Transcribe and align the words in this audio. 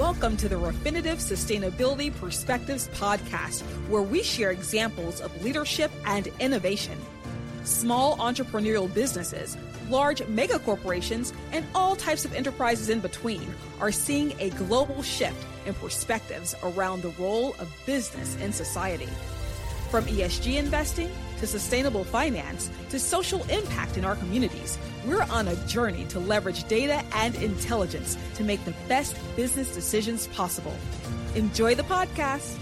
Welcome 0.00 0.38
to 0.38 0.48
the 0.48 0.56
Refinitiv 0.56 1.18
Sustainability 1.18 2.10
Perspectives 2.16 2.88
podcast, 2.94 3.60
where 3.90 4.00
we 4.00 4.22
share 4.22 4.50
examples 4.50 5.20
of 5.20 5.44
leadership 5.44 5.90
and 6.06 6.26
innovation. 6.40 6.98
Small 7.64 8.16
entrepreneurial 8.16 8.92
businesses, 8.94 9.58
large 9.90 10.26
mega 10.26 10.58
corporations, 10.60 11.34
and 11.52 11.66
all 11.74 11.96
types 11.96 12.24
of 12.24 12.34
enterprises 12.34 12.88
in 12.88 13.00
between 13.00 13.54
are 13.78 13.92
seeing 13.92 14.32
a 14.40 14.48
global 14.50 15.02
shift 15.02 15.36
in 15.66 15.74
perspectives 15.74 16.54
around 16.62 17.02
the 17.02 17.12
role 17.22 17.54
of 17.58 17.70
business 17.84 18.36
in 18.36 18.54
society. 18.54 19.08
From 19.90 20.06
ESG 20.06 20.56
investing 20.56 21.10
to 21.40 21.46
sustainable 21.46 22.04
finance 22.04 22.70
to 22.88 22.98
social 22.98 23.42
impact 23.50 23.98
in 23.98 24.06
our 24.06 24.16
communities, 24.16 24.78
we're 25.06 25.22
on 25.24 25.48
a 25.48 25.56
journey 25.66 26.04
to 26.06 26.18
leverage 26.18 26.66
data 26.68 27.02
and 27.14 27.34
intelligence 27.36 28.16
to 28.34 28.44
make 28.44 28.64
the 28.64 28.74
best 28.88 29.16
business 29.36 29.74
decisions 29.74 30.26
possible. 30.28 30.74
Enjoy 31.34 31.74
the 31.74 31.82
podcast. 31.84 32.56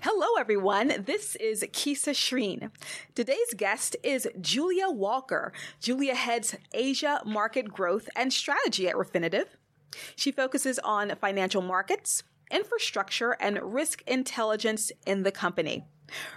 Hello, 0.00 0.26
everyone. 0.38 1.04
This 1.06 1.36
is 1.36 1.64
Kisa 1.72 2.10
Shreen. 2.10 2.70
Today's 3.14 3.52
guest 3.56 3.96
is 4.02 4.28
Julia 4.40 4.88
Walker. 4.88 5.52
Julia 5.80 6.14
heads 6.14 6.56
Asia 6.72 7.20
market 7.26 7.72
growth 7.72 8.08
and 8.16 8.32
strategy 8.32 8.88
at 8.88 8.94
Refinitiv. 8.94 9.46
She 10.16 10.32
focuses 10.32 10.78
on 10.78 11.14
financial 11.20 11.62
markets, 11.62 12.22
infrastructure, 12.50 13.36
and 13.40 13.58
risk 13.60 14.02
intelligence 14.06 14.92
in 15.06 15.24
the 15.24 15.32
company. 15.32 15.84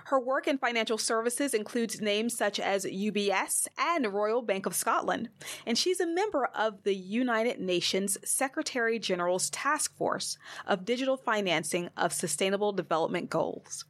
Her 0.05 0.20
work 0.20 0.48
in 0.48 0.57
financial 0.57 0.98
services 0.98 1.53
includes 1.53 2.02
names 2.02 2.35
such 2.35 2.59
as 2.59 2.85
UBS 2.85 3.67
and 3.77 4.13
Royal 4.13 4.41
Bank 4.41 4.66
of 4.66 4.75
Scotland, 4.75 5.29
and 5.66 5.77
she's 5.77 5.99
a 5.99 6.07
member 6.07 6.45
of 6.55 6.84
the 6.84 6.95
United 6.95 7.59
Nations 7.59 8.17
Secretary 8.23 8.99
General's 8.99 9.49
Task 9.49 9.95
Force 9.95 10.37
of 10.65 10.85
Digital 10.85 11.18
Financing 11.18 11.90
of 11.98 12.13
Sustainable 12.13 12.71
Development 12.73 13.29
Goals. 13.29 13.85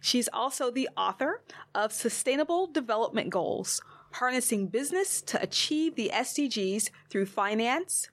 She's 0.00 0.28
also 0.32 0.70
the 0.70 0.88
author 0.96 1.42
of 1.74 1.92
Sustainable 1.92 2.66
Development 2.66 3.30
Goals, 3.30 3.80
Harnessing 4.12 4.68
Business 4.68 5.20
to 5.22 5.42
Achieve 5.42 5.96
the 5.96 6.10
SDGs 6.14 6.90
Through 7.10 7.26
Finance, 7.26 8.08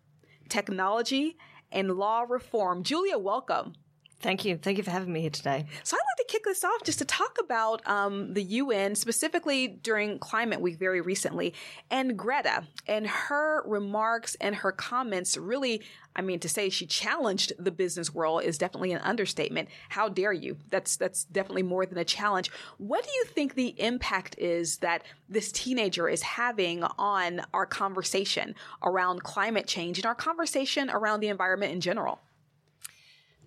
Technology, 0.50 1.38
and 1.72 1.92
Law 1.92 2.22
Reform. 2.22 2.84
Julia, 2.84 3.18
welcome. 3.18 3.74
Thank 4.24 4.46
you. 4.46 4.56
Thank 4.56 4.78
you 4.78 4.86
for 4.86 4.92
having 4.92 5.12
me 5.12 5.20
here 5.20 5.30
today. 5.30 5.66
So 5.84 5.98
I'd 5.98 6.00
like 6.00 6.28
to 6.28 6.32
kick 6.32 6.46
this 6.46 6.64
off 6.64 6.82
just 6.86 7.00
to 7.00 7.06
talk 7.06 7.38
about 7.42 7.86
um, 7.86 8.34
the 8.34 8.42
UN, 8.42 8.96
specifically 8.96 9.68
during 9.68 10.18
Climate 10.18 10.62
Week 10.62 10.80
very 10.80 11.02
recently, 11.02 11.54
and 11.92 12.18
Greta 12.18 12.64
and 12.88 13.06
her 13.06 13.62
remarks 13.68 14.36
and 14.40 14.56
her 14.56 14.72
comments 14.72 15.36
really, 15.36 15.82
I 16.16 16.22
mean, 16.22 16.40
to 16.40 16.48
say 16.48 16.70
she 16.70 16.86
challenged 16.86 17.52
the 17.60 17.70
business 17.70 18.14
world 18.14 18.44
is 18.44 18.58
definitely 18.58 18.94
an 18.94 19.02
understatement. 19.02 19.68
How 19.90 20.08
dare 20.08 20.32
you? 20.32 20.56
That's, 20.70 20.96
that's 20.96 21.26
definitely 21.26 21.64
more 21.64 21.86
than 21.86 21.98
a 21.98 22.06
challenge. 22.06 22.50
What 22.78 23.04
do 23.04 23.12
you 23.12 23.26
think 23.26 23.56
the 23.56 23.76
impact 23.78 24.38
is 24.38 24.78
that 24.78 25.04
this 25.28 25.52
teenager 25.52 26.08
is 26.08 26.22
having 26.22 26.84
on 26.98 27.42
our 27.54 27.66
conversation 27.66 28.56
around 28.84 29.24
climate 29.24 29.68
change 29.68 29.98
and 29.98 30.06
our 30.06 30.16
conversation 30.16 30.90
around 30.90 31.20
the 31.20 31.28
environment 31.28 31.74
in 31.74 31.82
general? 31.82 32.22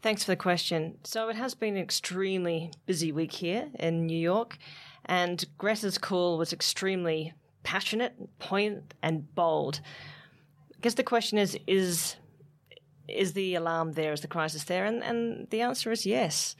Thanks 0.06 0.22
for 0.22 0.30
the 0.30 0.36
question. 0.36 0.98
So 1.02 1.28
it 1.30 1.34
has 1.34 1.56
been 1.56 1.74
an 1.74 1.82
extremely 1.82 2.70
busy 2.86 3.10
week 3.10 3.32
here 3.32 3.66
in 3.76 4.06
New 4.06 4.16
York, 4.16 4.56
and 5.04 5.44
Greta's 5.58 5.98
call 5.98 6.38
was 6.38 6.52
extremely 6.52 7.32
passionate, 7.64 8.14
poignant, 8.38 8.94
and 9.02 9.34
bold. 9.34 9.80
I 10.72 10.78
guess 10.80 10.94
the 10.94 11.02
question 11.02 11.38
is: 11.38 11.58
is 11.66 12.14
is 13.08 13.32
the 13.32 13.56
alarm 13.56 13.94
there? 13.94 14.12
Is 14.12 14.20
the 14.20 14.28
crisis 14.28 14.62
there? 14.62 14.84
And, 14.84 15.02
and 15.02 15.50
the 15.50 15.62
answer 15.62 15.90
is 15.90 16.06
yes. 16.06 16.54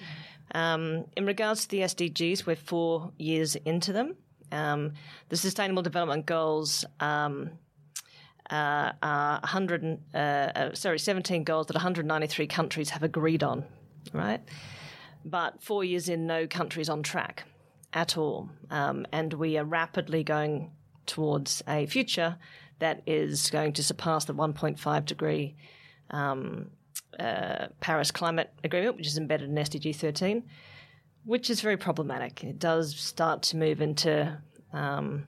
Um, 0.52 1.04
in 1.16 1.24
regards 1.24 1.62
to 1.62 1.68
the 1.68 1.82
SDGs, 1.82 2.46
we're 2.46 2.56
four 2.56 3.12
years 3.16 3.54
into 3.54 3.92
them. 3.92 4.16
Um, 4.50 4.94
the 5.28 5.36
Sustainable 5.36 5.84
Development 5.84 6.26
Goals 6.26 6.84
um, 6.98 7.52
uh, 8.50 8.92
uh, 9.02 9.38
100, 9.40 9.98
uh, 10.14 10.16
uh, 10.18 10.74
sorry, 10.74 10.98
17 10.98 11.44
goals 11.44 11.66
that 11.66 11.74
193 11.74 12.46
countries 12.46 12.90
have 12.90 13.02
agreed 13.02 13.42
on, 13.42 13.64
right? 14.12 14.40
But 15.24 15.62
four 15.62 15.84
years 15.84 16.08
in, 16.08 16.26
no 16.26 16.46
countries 16.46 16.88
on 16.88 17.02
track 17.02 17.44
at 17.92 18.16
all. 18.16 18.48
Um, 18.70 19.06
and 19.12 19.32
we 19.32 19.58
are 19.58 19.64
rapidly 19.64 20.22
going 20.22 20.70
towards 21.06 21.62
a 21.66 21.86
future 21.86 22.36
that 22.78 23.02
is 23.06 23.50
going 23.50 23.72
to 23.74 23.82
surpass 23.82 24.26
the 24.26 24.34
1.5 24.34 25.04
degree 25.06 25.56
um, 26.10 26.70
uh, 27.18 27.68
Paris 27.80 28.10
Climate 28.10 28.52
Agreement, 28.62 28.96
which 28.96 29.06
is 29.06 29.18
embedded 29.18 29.48
in 29.48 29.56
SDG 29.56 29.96
13, 29.96 30.44
which 31.24 31.50
is 31.50 31.60
very 31.60 31.76
problematic. 31.76 32.44
It 32.44 32.58
does 32.58 32.94
start 32.94 33.42
to 33.44 33.56
move 33.56 33.80
into 33.80 34.36
um, 34.72 35.26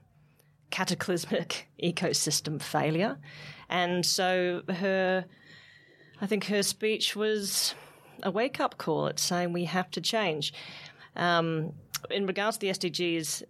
cataclysmic 0.69 1.67
ecosystem 1.83 2.61
failure. 2.61 3.17
And 3.69 4.05
so 4.05 4.63
her, 4.69 5.25
I 6.21 6.27
think 6.27 6.45
her 6.45 6.63
speech 6.63 7.15
was 7.15 7.75
a 8.23 8.31
wake 8.31 8.59
up 8.59 8.77
call. 8.77 9.07
It's 9.07 9.21
saying 9.21 9.53
we 9.53 9.65
have 9.65 9.91
to 9.91 10.01
change. 10.01 10.53
Um, 11.15 11.73
in 12.09 12.25
regards 12.25 12.57
to 12.57 12.61
the 12.61 12.71
SDGs, 12.71 13.43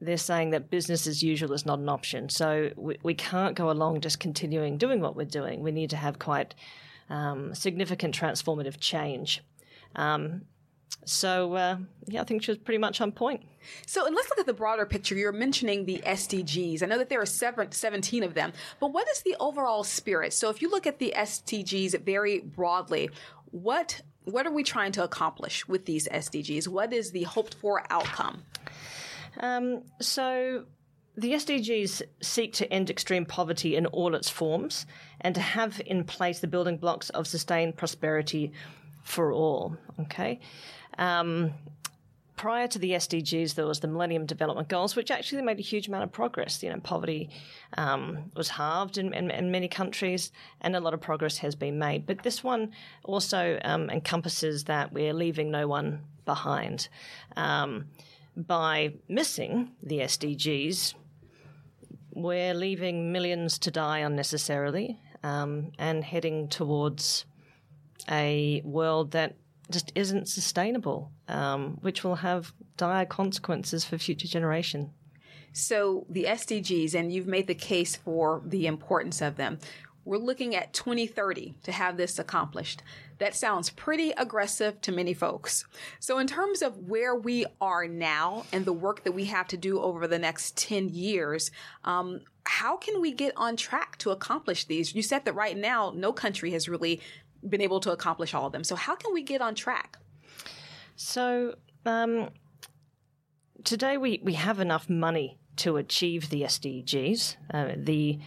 they're 0.00 0.16
saying 0.16 0.50
that 0.50 0.70
business 0.70 1.06
as 1.06 1.22
usual 1.22 1.52
is 1.52 1.66
not 1.66 1.78
an 1.78 1.88
option. 1.88 2.28
So 2.28 2.70
we, 2.76 2.96
we 3.02 3.14
can't 3.14 3.54
go 3.54 3.70
along 3.70 4.00
just 4.00 4.18
continuing 4.18 4.78
doing 4.78 5.00
what 5.00 5.14
we're 5.14 5.26
doing. 5.26 5.62
We 5.62 5.72
need 5.72 5.90
to 5.90 5.96
have 5.96 6.18
quite 6.18 6.54
um, 7.10 7.54
significant 7.54 8.18
transformative 8.18 8.80
change. 8.80 9.42
Um, 9.96 10.42
so 11.04 11.54
uh, 11.54 11.76
yeah, 12.06 12.20
I 12.20 12.24
think 12.24 12.42
she 12.42 12.50
was 12.50 12.58
pretty 12.58 12.78
much 12.78 13.00
on 13.00 13.12
point. 13.12 13.42
So, 13.86 14.06
and 14.06 14.14
let's 14.14 14.28
look 14.30 14.38
at 14.38 14.46
the 14.46 14.54
broader 14.54 14.86
picture. 14.86 15.14
You're 15.14 15.32
mentioning 15.32 15.84
the 15.84 16.02
SDGs. 16.04 16.82
I 16.82 16.86
know 16.86 16.98
that 16.98 17.08
there 17.08 17.20
are 17.20 17.26
seven, 17.26 17.72
17 17.72 18.22
of 18.22 18.34
them, 18.34 18.52
but 18.78 18.92
what 18.92 19.08
is 19.08 19.22
the 19.22 19.36
overall 19.40 19.84
spirit? 19.84 20.32
So, 20.32 20.50
if 20.50 20.62
you 20.62 20.70
look 20.70 20.86
at 20.86 20.98
the 20.98 21.12
SDGs 21.16 22.00
very 22.04 22.40
broadly, 22.40 23.10
what 23.50 24.02
what 24.24 24.46
are 24.46 24.52
we 24.52 24.62
trying 24.62 24.92
to 24.92 25.04
accomplish 25.04 25.66
with 25.66 25.86
these 25.86 26.06
SDGs? 26.08 26.68
What 26.68 26.92
is 26.92 27.10
the 27.10 27.24
hoped 27.24 27.54
for 27.54 27.82
outcome? 27.90 28.42
Um, 29.38 29.82
so, 30.00 30.64
the 31.16 31.32
SDGs 31.32 32.02
seek 32.22 32.52
to 32.54 32.72
end 32.72 32.90
extreme 32.90 33.26
poverty 33.26 33.76
in 33.76 33.86
all 33.86 34.14
its 34.14 34.30
forms 34.30 34.86
and 35.20 35.34
to 35.34 35.40
have 35.40 35.80
in 35.86 36.04
place 36.04 36.40
the 36.40 36.46
building 36.46 36.76
blocks 36.76 37.10
of 37.10 37.26
sustained 37.26 37.76
prosperity 37.76 38.52
for 39.02 39.32
all. 39.32 39.76
Okay. 40.00 40.40
Um, 41.00 41.54
prior 42.36 42.68
to 42.68 42.78
the 42.78 42.92
SDGs, 42.92 43.54
there 43.54 43.66
was 43.66 43.80
the 43.80 43.88
Millennium 43.88 44.26
Development 44.26 44.68
Goals, 44.68 44.94
which 44.94 45.10
actually 45.10 45.42
made 45.42 45.58
a 45.58 45.62
huge 45.62 45.88
amount 45.88 46.04
of 46.04 46.12
progress. 46.12 46.62
You 46.62 46.70
know, 46.70 46.78
poverty 46.80 47.30
um, 47.76 48.30
was 48.36 48.50
halved 48.50 48.98
in, 48.98 49.12
in, 49.12 49.30
in, 49.30 49.50
many 49.50 49.66
countries, 49.66 50.30
and 50.60 50.76
a 50.76 50.80
lot 50.80 50.94
of 50.94 51.00
progress 51.00 51.38
has 51.38 51.54
been 51.56 51.78
made. 51.78 52.06
But 52.06 52.22
this 52.22 52.44
one 52.44 52.70
also 53.02 53.58
um, 53.64 53.90
encompasses 53.90 54.64
that 54.64 54.92
we're 54.92 55.14
leaving 55.14 55.50
no 55.50 55.66
one 55.66 56.02
behind. 56.24 56.88
Um, 57.36 57.86
by 58.36 58.94
missing 59.08 59.72
the 59.82 59.98
SDGs, 59.98 60.94
we're 62.12 62.54
leaving 62.54 63.12
millions 63.12 63.58
to 63.60 63.70
die 63.70 63.98
unnecessarily 63.98 64.98
um, 65.22 65.72
and 65.78 66.04
heading 66.04 66.48
towards 66.48 67.24
a 68.10 68.62
world 68.64 69.12
that 69.12 69.36
just 69.70 69.92
isn't 69.94 70.28
sustainable, 70.28 71.12
um, 71.28 71.78
which 71.80 72.04
will 72.04 72.16
have 72.16 72.52
dire 72.76 73.06
consequences 73.06 73.84
for 73.84 73.98
future 73.98 74.28
generation. 74.28 74.92
So 75.52 76.06
the 76.08 76.24
SDGs, 76.24 76.94
and 76.94 77.12
you've 77.12 77.26
made 77.26 77.46
the 77.46 77.54
case 77.54 77.96
for 77.96 78.42
the 78.44 78.66
importance 78.66 79.20
of 79.20 79.36
them. 79.36 79.58
We're 80.04 80.16
looking 80.16 80.56
at 80.56 80.72
2030 80.72 81.56
to 81.62 81.72
have 81.72 81.96
this 81.96 82.18
accomplished. 82.18 82.82
That 83.18 83.34
sounds 83.34 83.68
pretty 83.68 84.12
aggressive 84.12 84.80
to 84.80 84.92
many 84.92 85.12
folks. 85.12 85.66
So 85.98 86.18
in 86.18 86.26
terms 86.26 86.62
of 86.62 86.88
where 86.88 87.14
we 87.14 87.44
are 87.60 87.86
now 87.86 88.44
and 88.50 88.64
the 88.64 88.72
work 88.72 89.04
that 89.04 89.12
we 89.12 89.26
have 89.26 89.46
to 89.48 89.58
do 89.58 89.78
over 89.78 90.06
the 90.06 90.18
next 90.18 90.56
10 90.56 90.88
years, 90.88 91.50
um, 91.84 92.22
how 92.46 92.76
can 92.78 93.00
we 93.00 93.12
get 93.12 93.34
on 93.36 93.56
track 93.56 93.98
to 93.98 94.10
accomplish 94.10 94.64
these? 94.64 94.94
You 94.94 95.02
said 95.02 95.26
that 95.26 95.34
right 95.34 95.56
now, 95.56 95.92
no 95.94 96.12
country 96.12 96.52
has 96.52 96.68
really 96.68 97.00
been 97.48 97.60
able 97.60 97.80
to 97.80 97.92
accomplish 97.92 98.34
all 98.34 98.46
of 98.46 98.52
them. 98.52 98.64
So 98.64 98.76
how 98.76 98.94
can 98.96 99.12
we 99.12 99.22
get 99.22 99.40
on 99.40 99.54
track? 99.54 99.98
So 100.96 101.54
um, 101.86 102.30
today 103.64 103.96
we, 103.96 104.20
we 104.22 104.34
have 104.34 104.60
enough 104.60 104.88
money 104.90 105.38
to 105.56 105.76
achieve 105.76 106.30
the 106.30 106.42
SDGs. 106.42 107.36
Uh, 107.52 107.72
the 107.76 108.18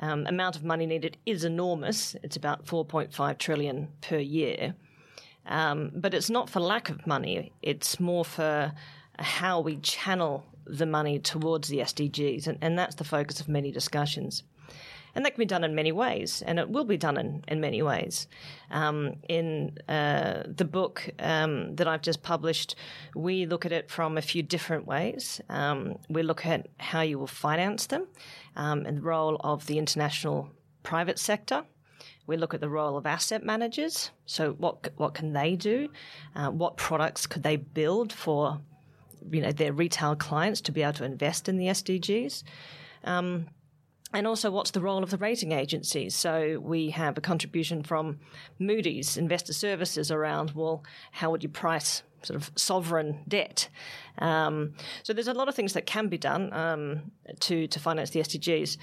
um, 0.00 0.26
amount 0.26 0.56
of 0.56 0.64
money 0.64 0.86
needed 0.86 1.16
is 1.26 1.44
enormous. 1.44 2.14
It's 2.22 2.36
about 2.36 2.66
4.5 2.66 3.38
trillion 3.38 3.88
per 4.00 4.18
year. 4.18 4.74
Um, 5.46 5.90
but 5.94 6.14
it's 6.14 6.30
not 6.30 6.50
for 6.50 6.60
lack 6.60 6.90
of 6.90 7.06
money. 7.06 7.52
It's 7.62 7.98
more 7.98 8.24
for 8.24 8.72
how 9.18 9.60
we 9.60 9.78
channel 9.78 10.44
the 10.66 10.86
money 10.86 11.18
towards 11.18 11.68
the 11.68 11.78
SDGs. 11.78 12.46
And, 12.46 12.58
and 12.60 12.78
that's 12.78 12.96
the 12.96 13.04
focus 13.04 13.40
of 13.40 13.48
many 13.48 13.72
discussions. 13.72 14.42
And 15.14 15.24
that 15.24 15.34
can 15.34 15.40
be 15.40 15.46
done 15.46 15.64
in 15.64 15.74
many 15.74 15.92
ways, 15.92 16.42
and 16.42 16.58
it 16.58 16.68
will 16.68 16.84
be 16.84 16.96
done 16.96 17.16
in, 17.16 17.44
in 17.48 17.60
many 17.60 17.82
ways. 17.82 18.26
Um, 18.70 19.16
in 19.28 19.78
uh, 19.88 20.44
the 20.46 20.64
book 20.64 21.08
um, 21.18 21.74
that 21.76 21.88
I've 21.88 22.02
just 22.02 22.22
published, 22.22 22.76
we 23.14 23.46
look 23.46 23.66
at 23.66 23.72
it 23.72 23.90
from 23.90 24.18
a 24.18 24.22
few 24.22 24.42
different 24.42 24.86
ways. 24.86 25.40
Um, 25.48 25.98
we 26.08 26.22
look 26.22 26.46
at 26.46 26.68
how 26.78 27.00
you 27.00 27.18
will 27.18 27.26
finance 27.26 27.86
them 27.86 28.06
um, 28.56 28.84
and 28.86 28.98
the 28.98 29.02
role 29.02 29.40
of 29.40 29.66
the 29.66 29.78
international 29.78 30.50
private 30.82 31.18
sector. 31.18 31.64
We 32.26 32.36
look 32.36 32.52
at 32.52 32.60
the 32.60 32.68
role 32.68 32.98
of 32.98 33.06
asset 33.06 33.42
managers. 33.42 34.10
So, 34.26 34.52
what 34.52 34.88
what 34.96 35.14
can 35.14 35.32
they 35.32 35.56
do? 35.56 35.88
Uh, 36.36 36.50
what 36.50 36.76
products 36.76 37.26
could 37.26 37.42
they 37.42 37.56
build 37.56 38.12
for 38.12 38.60
you 39.30 39.40
know 39.40 39.52
their 39.52 39.72
retail 39.72 40.14
clients 40.14 40.60
to 40.62 40.72
be 40.72 40.82
able 40.82 40.92
to 40.94 41.04
invest 41.04 41.48
in 41.48 41.56
the 41.56 41.66
SDGs? 41.66 42.42
Um, 43.04 43.46
and 44.12 44.26
also, 44.26 44.50
what's 44.50 44.70
the 44.70 44.80
role 44.80 45.02
of 45.02 45.10
the 45.10 45.18
rating 45.18 45.52
agencies? 45.52 46.14
So, 46.14 46.58
we 46.62 46.90
have 46.90 47.18
a 47.18 47.20
contribution 47.20 47.82
from 47.82 48.18
Moody's 48.58 49.16
Investor 49.16 49.52
Services 49.52 50.10
around, 50.10 50.52
well, 50.52 50.82
how 51.12 51.30
would 51.30 51.42
you 51.42 51.48
price 51.48 52.02
sort 52.22 52.36
of 52.36 52.50
sovereign 52.56 53.20
debt? 53.28 53.68
Um, 54.18 54.74
so, 55.02 55.12
there's 55.12 55.28
a 55.28 55.34
lot 55.34 55.48
of 55.48 55.54
things 55.54 55.74
that 55.74 55.86
can 55.86 56.08
be 56.08 56.18
done 56.18 56.52
um, 56.52 57.12
to, 57.40 57.66
to 57.68 57.78
finance 57.80 58.10
the 58.10 58.20
SDGs. 58.20 58.76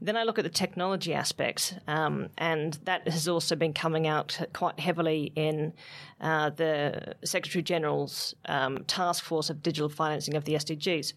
Then 0.00 0.16
I 0.16 0.24
look 0.24 0.38
at 0.38 0.42
the 0.42 0.50
technology 0.50 1.14
aspects, 1.14 1.74
um, 1.86 2.28
and 2.38 2.74
that 2.84 3.06
has 3.06 3.28
also 3.28 3.54
been 3.54 3.72
coming 3.72 4.06
out 4.06 4.38
quite 4.52 4.80
heavily 4.80 5.32
in 5.36 5.72
uh, 6.20 6.50
the 6.50 7.14
Secretary 7.24 7.62
General's 7.62 8.34
um, 8.46 8.84
task 8.84 9.24
force 9.24 9.48
of 9.48 9.62
digital 9.62 9.88
financing 9.88 10.34
of 10.34 10.44
the 10.44 10.54
SDGs. 10.54 11.12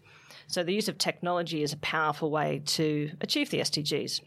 So 0.46 0.62
the 0.62 0.72
use 0.72 0.88
of 0.88 0.98
technology 0.98 1.62
is 1.62 1.72
a 1.72 1.78
powerful 1.78 2.30
way 2.30 2.62
to 2.66 3.10
achieve 3.20 3.50
the 3.50 3.60
SDGs. 3.60 4.20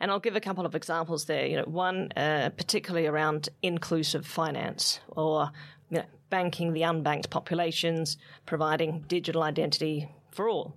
And 0.00 0.10
I'll 0.10 0.20
give 0.20 0.34
a 0.34 0.40
couple 0.40 0.64
of 0.64 0.74
examples 0.74 1.26
there. 1.26 1.46
You 1.46 1.58
know, 1.58 1.64
one 1.64 2.10
uh, 2.12 2.50
particularly 2.56 3.06
around 3.06 3.50
inclusive 3.62 4.26
finance 4.26 5.00
or 5.08 5.50
you 5.90 5.98
know, 5.98 6.04
banking 6.30 6.72
the 6.72 6.82
unbanked 6.82 7.30
populations, 7.30 8.16
providing 8.46 9.04
digital 9.08 9.42
identity 9.42 10.08
for 10.30 10.48
all. 10.48 10.76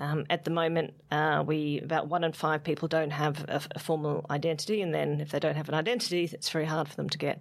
Um, 0.00 0.26
at 0.30 0.44
the 0.44 0.50
moment, 0.50 0.94
uh, 1.10 1.42
we 1.46 1.80
about 1.80 2.08
one 2.08 2.22
in 2.22 2.32
five 2.32 2.62
people 2.62 2.86
don't 2.86 3.10
have 3.10 3.44
a, 3.48 3.60
a, 3.74 3.78
formal 3.78 4.24
identity, 4.30 4.80
and 4.80 4.94
then 4.94 5.20
if 5.20 5.30
they 5.30 5.40
don't 5.40 5.56
have 5.56 5.68
an 5.68 5.74
identity, 5.74 6.28
it's 6.32 6.50
very 6.50 6.66
hard 6.66 6.88
for 6.88 6.94
them 6.94 7.08
to 7.10 7.18
get 7.18 7.40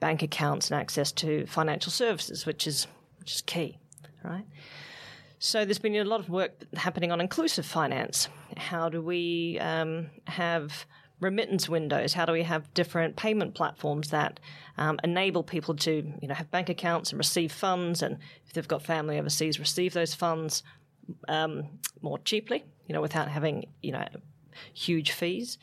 bank 0.00 0.22
accounts 0.22 0.70
and 0.70 0.80
access 0.80 1.12
to 1.12 1.46
financial 1.46 1.92
services, 1.92 2.44
which 2.44 2.66
is 2.66 2.88
which 3.20 3.34
is 3.34 3.42
key, 3.42 3.78
right? 4.24 4.46
So 5.38 5.64
there's 5.64 5.78
been 5.78 5.94
a 5.94 6.04
lot 6.04 6.20
of 6.20 6.28
work 6.28 6.64
happening 6.74 7.12
on 7.12 7.20
inclusive 7.20 7.66
finance. 7.66 8.28
How 8.56 8.88
do 8.88 9.00
we 9.00 9.58
um, 9.60 10.08
have 10.26 10.86
remittance 11.20 11.68
windows? 11.68 12.12
How 12.12 12.24
do 12.24 12.32
we 12.32 12.42
have 12.42 12.72
different 12.74 13.16
payment 13.16 13.54
platforms 13.54 14.10
that 14.10 14.40
um, 14.76 14.98
enable 15.02 15.42
people 15.42 15.74
to, 15.76 16.12
you 16.20 16.28
know, 16.28 16.34
have 16.34 16.50
bank 16.50 16.68
accounts 16.68 17.10
and 17.10 17.18
receive 17.18 17.52
funds, 17.52 18.02
and 18.02 18.18
if 18.46 18.52
they've 18.52 18.68
got 18.68 18.82
family 18.82 19.18
overseas, 19.18 19.58
receive 19.58 19.92
those 19.92 20.14
funds 20.14 20.62
um, 21.28 21.78
more 22.02 22.18
cheaply, 22.18 22.64
you 22.86 22.94
know, 22.94 23.00
without 23.00 23.28
having, 23.28 23.66
you 23.82 23.92
know, 23.92 24.06
huge 24.72 25.12
fees. 25.12 25.58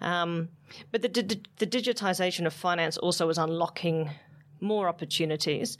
Um, 0.00 0.48
but 0.90 1.02
the, 1.02 1.08
the, 1.08 1.66
digitization 1.66 2.46
of 2.46 2.54
finance 2.54 2.96
also 2.96 3.28
is 3.28 3.36
unlocking 3.36 4.10
more 4.60 4.88
opportunities. 4.88 5.76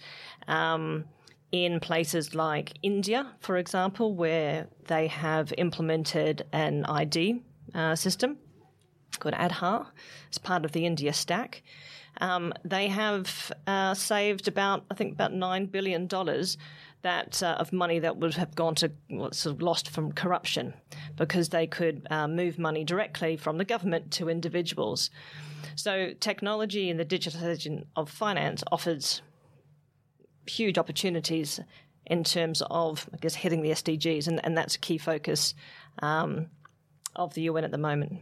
Um, 0.47 1.07
in 1.53 1.81
places 1.81 2.35
like 2.35 2.75
India, 2.83 3.27
for 3.41 3.57
example, 3.57 4.15
where 4.15 4.69
they 4.87 5.09
have 5.09 5.53
implemented 5.59 6.47
an 6.53 6.85
ID 6.85 7.43
uh, 7.75 7.97
system 7.97 8.39
called 9.19 9.35
Aadhaar 9.35 9.87
as 10.31 10.39
part 10.39 10.65
of 10.65 10.73
the 10.73 10.87
India 10.87 11.13
stack. 11.13 11.63
Um, 12.21 12.53
they 12.65 12.89
have 12.89 13.53
uh, 13.67 13.95
saved 13.95 14.49
about, 14.49 14.85
I 14.91 14.95
think, 14.95 15.13
about 15.13 15.33
nine 15.33 15.67
billion 15.67 16.07
dollars 16.07 16.59
that 17.03 17.43
uh, 17.43 17.57
of 17.59 17.73
money 17.73 17.99
that 17.99 18.19
would 18.19 18.35
have 18.35 18.55
gone 18.55 18.75
to 18.75 18.93
well, 19.09 19.33
sort 19.33 19.57
of 19.57 19.63
lost 19.63 19.89
from 19.89 20.13
corruption 20.13 20.75
because 21.17 21.49
they 21.49 21.67
could 21.67 22.07
uh, 22.11 22.29
move 22.29 22.59
money 22.59 22.85
directly 22.85 23.37
from 23.37 23.57
the 23.57 23.65
government 23.65 24.11
to 24.13 24.29
individuals. 24.29 25.11
So 25.77 26.13
technology 26.21 26.91
and 26.91 27.01
the 27.01 27.05
digitization 27.05 27.87
of 27.97 28.11
finance 28.11 28.63
offers 28.71 29.23
huge 30.47 30.77
opportunities 30.77 31.61
in 32.07 32.25
terms 32.25 32.63
of, 32.71 33.09
I 33.15 33.19
guess, 33.19 33.37
hitting 33.37 33.63
the 33.63 33.71
SDGs, 33.71 34.27
and, 34.27 34.45
and 34.45 34.59
that's 34.59 34.75
a 34.75 34.79
key 34.79 34.99
focus 34.99 35.55
um, 36.03 36.49
of 37.17 37.35
the 37.35 37.43
UN 37.43 37.65
at 37.65 37.71
the 37.71 37.79
moment. 37.79 38.19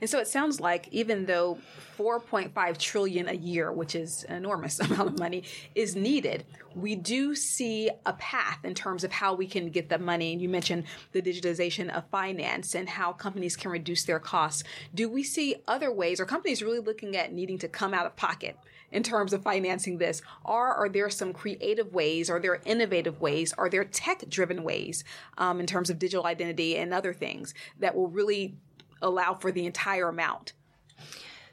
And 0.00 0.08
so 0.08 0.18
it 0.18 0.28
sounds 0.28 0.60
like 0.60 0.88
even 0.90 1.26
though 1.26 1.58
4.5 1.98 2.78
trillion 2.78 3.28
a 3.28 3.34
year, 3.34 3.70
which 3.72 3.94
is 3.94 4.24
an 4.24 4.36
enormous 4.36 4.80
amount 4.80 5.08
of 5.08 5.18
money, 5.18 5.44
is 5.74 5.94
needed, 5.94 6.44
we 6.74 6.94
do 6.94 7.34
see 7.34 7.90
a 8.06 8.12
path 8.14 8.64
in 8.64 8.74
terms 8.74 9.04
of 9.04 9.12
how 9.12 9.34
we 9.34 9.46
can 9.46 9.70
get 9.70 9.88
the 9.88 9.98
money. 9.98 10.32
And 10.32 10.40
you 10.40 10.48
mentioned 10.48 10.84
the 11.12 11.22
digitization 11.22 11.90
of 11.90 12.08
finance 12.10 12.74
and 12.74 12.88
how 12.88 13.12
companies 13.12 13.56
can 13.56 13.70
reduce 13.70 14.04
their 14.04 14.20
costs. 14.20 14.64
Do 14.94 15.08
we 15.08 15.22
see 15.22 15.56
other 15.66 15.92
ways? 15.92 16.20
Are 16.20 16.26
companies 16.26 16.62
really 16.62 16.80
looking 16.80 17.16
at 17.16 17.32
needing 17.32 17.58
to 17.58 17.68
come 17.68 17.92
out 17.92 18.06
of 18.06 18.16
pocket 18.16 18.56
in 18.90 19.02
terms 19.02 19.32
of 19.32 19.42
financing 19.42 19.98
this? 19.98 20.22
Are 20.44 20.74
are 20.74 20.88
there 20.88 21.10
some 21.10 21.32
creative 21.32 21.92
ways? 21.92 22.30
Are 22.30 22.40
there 22.40 22.60
innovative 22.64 23.20
ways? 23.20 23.52
Are 23.56 23.68
there 23.68 23.84
tech 23.84 24.28
driven 24.28 24.62
ways 24.62 25.04
um, 25.36 25.60
in 25.60 25.66
terms 25.66 25.90
of 25.90 25.98
digital 25.98 26.26
identity 26.26 26.76
and 26.76 26.92
other 26.92 27.12
things 27.12 27.54
that 27.78 27.94
will 27.94 28.08
really 28.08 28.56
allow 29.02 29.34
for 29.34 29.52
the 29.52 29.66
entire 29.66 30.08
amount? 30.08 30.52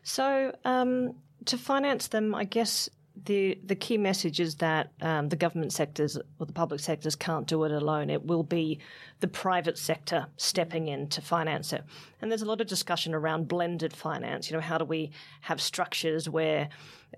So, 0.04 0.56
um, 0.64 1.16
to 1.46 1.58
finance 1.58 2.08
them, 2.08 2.34
I 2.34 2.44
guess 2.44 2.90
the 3.24 3.58
the 3.64 3.76
key 3.76 3.98
message 3.98 4.40
is 4.40 4.56
that 4.56 4.92
um, 5.02 5.30
the 5.30 5.36
government 5.36 5.72
sectors 5.72 6.18
or 6.40 6.46
the 6.46 6.54
public 6.54 6.80
sectors 6.82 7.16
can't 7.16 7.48
do 7.48 7.64
it 7.64 7.72
alone. 7.72 8.10
It 8.10 8.26
will 8.26 8.44
be 8.44 8.80
the 9.22 9.28
private 9.28 9.78
sector 9.78 10.28
stepping 10.38 10.88
in 10.88 11.08
to 11.10 11.22
finance 11.22 11.72
it. 11.72 11.84
And 12.22 12.30
there's 12.30 12.42
a 12.42 12.46
lot 12.46 12.62
of 12.62 12.68
discussion 12.68 13.14
around 13.14 13.48
blended 13.48 13.94
finance. 13.94 14.50
You 14.50 14.58
know, 14.58 14.62
how 14.62 14.78
do 14.78 14.86
we 14.86 15.12
have 15.42 15.62
structures 15.62 16.30
where 16.30 16.70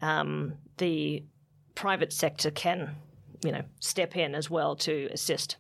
um, 0.02 0.54
the 0.78 1.24
private 1.74 2.14
sector 2.14 2.52
can, 2.52 2.96
you 3.44 3.52
know, 3.52 3.64
step 3.80 4.16
in 4.16 4.36
as 4.36 4.50
well 4.50 4.76
to 4.78 5.10
assist? 5.12 5.58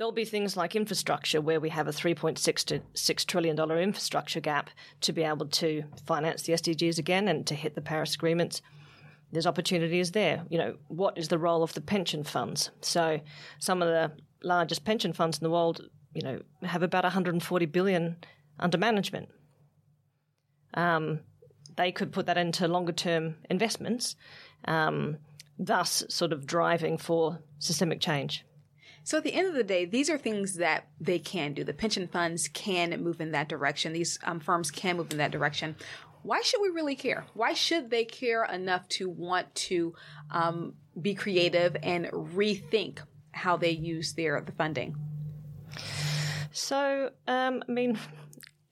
There'll 0.00 0.12
be 0.12 0.24
things 0.24 0.56
like 0.56 0.74
infrastructure 0.74 1.42
where 1.42 1.60
we 1.60 1.68
have 1.68 1.86
a 1.86 1.90
$3.6 1.90 2.64
to 2.64 2.80
$6 2.94 3.26
trillion 3.26 3.70
infrastructure 3.70 4.40
gap 4.40 4.70
to 5.02 5.12
be 5.12 5.22
able 5.22 5.46
to 5.48 5.84
finance 6.06 6.44
the 6.44 6.54
SDGs 6.54 6.98
again 6.98 7.28
and 7.28 7.46
to 7.46 7.54
hit 7.54 7.74
the 7.74 7.82
Paris 7.82 8.14
agreements. 8.14 8.62
There's 9.32 9.46
opportunities 9.46 10.12
there. 10.12 10.44
You 10.48 10.58
know, 10.58 10.76
what 10.88 11.16
is 11.16 11.28
the 11.28 11.38
role 11.38 11.62
of 11.62 11.74
the 11.74 11.80
pension 11.80 12.24
funds? 12.24 12.70
So 12.80 13.20
some 13.58 13.82
of 13.82 13.88
the 13.88 14.12
largest 14.42 14.84
pension 14.84 15.12
funds 15.12 15.38
in 15.38 15.44
the 15.44 15.50
world, 15.50 15.88
you 16.14 16.22
know, 16.22 16.40
have 16.62 16.82
about 16.82 17.04
140 17.04 17.66
billion 17.66 18.16
under 18.58 18.78
management. 18.78 19.28
Um, 20.74 21.20
they 21.76 21.92
could 21.92 22.12
put 22.12 22.26
that 22.26 22.38
into 22.38 22.68
longer 22.68 22.92
term 22.92 23.36
investments, 23.48 24.16
um, 24.66 25.18
thus 25.58 26.04
sort 26.08 26.32
of 26.32 26.46
driving 26.46 26.98
for 26.98 27.38
systemic 27.58 28.00
change. 28.00 28.44
So 29.02 29.18
at 29.18 29.24
the 29.24 29.32
end 29.32 29.48
of 29.48 29.54
the 29.54 29.64
day, 29.64 29.86
these 29.86 30.10
are 30.10 30.18
things 30.18 30.56
that 30.56 30.88
they 31.00 31.18
can 31.18 31.54
do. 31.54 31.64
The 31.64 31.72
pension 31.72 32.06
funds 32.06 32.48
can 32.48 33.02
move 33.02 33.20
in 33.20 33.32
that 33.32 33.48
direction. 33.48 33.92
These 33.92 34.18
um, 34.24 34.40
firms 34.40 34.70
can 34.70 34.98
move 34.98 35.10
in 35.10 35.18
that 35.18 35.30
direction. 35.30 35.76
Why 36.22 36.42
should 36.42 36.60
we 36.60 36.68
really 36.68 36.96
care? 36.96 37.24
Why 37.34 37.54
should 37.54 37.90
they 37.90 38.04
care 38.04 38.44
enough 38.44 38.88
to 38.90 39.08
want 39.08 39.54
to 39.54 39.94
um, 40.30 40.74
be 41.00 41.14
creative 41.14 41.76
and 41.82 42.06
rethink 42.06 42.98
how 43.32 43.56
they 43.56 43.70
use 43.70 44.12
their 44.12 44.40
the 44.40 44.52
funding? 44.52 44.96
So, 46.52 47.10
um, 47.26 47.62
I 47.68 47.72
mean, 47.72 47.98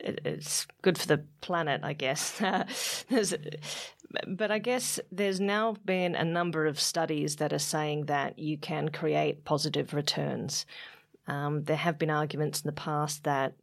it's 0.01 0.67
good 0.83 0.99
for 0.99 1.07
the 1.07 1.25
planet, 1.41 1.81
I 1.85 1.93
guess. 1.93 2.41
but 4.27 4.51
I 4.51 4.59
guess 4.59 5.01
there's 5.11 5.41
now 5.41 5.77
been 5.85 6.15
a 6.15 6.25
number 6.25 6.67
of 6.67 6.81
studies 6.81 7.37
that 7.37 7.53
are 7.53 7.59
saying 7.59 8.07
that 8.07 8.39
you 8.39 8.59
can 8.59 8.89
create 8.91 9.45
positive 9.45 9.95
returns. 9.95 10.67
Um, 11.27 11.65
there 11.65 11.77
have 11.77 11.99
been 11.99 12.11
arguments 12.11 12.63
in 12.63 12.69
the 12.69 12.73
past 12.73 13.25
that 13.25 13.55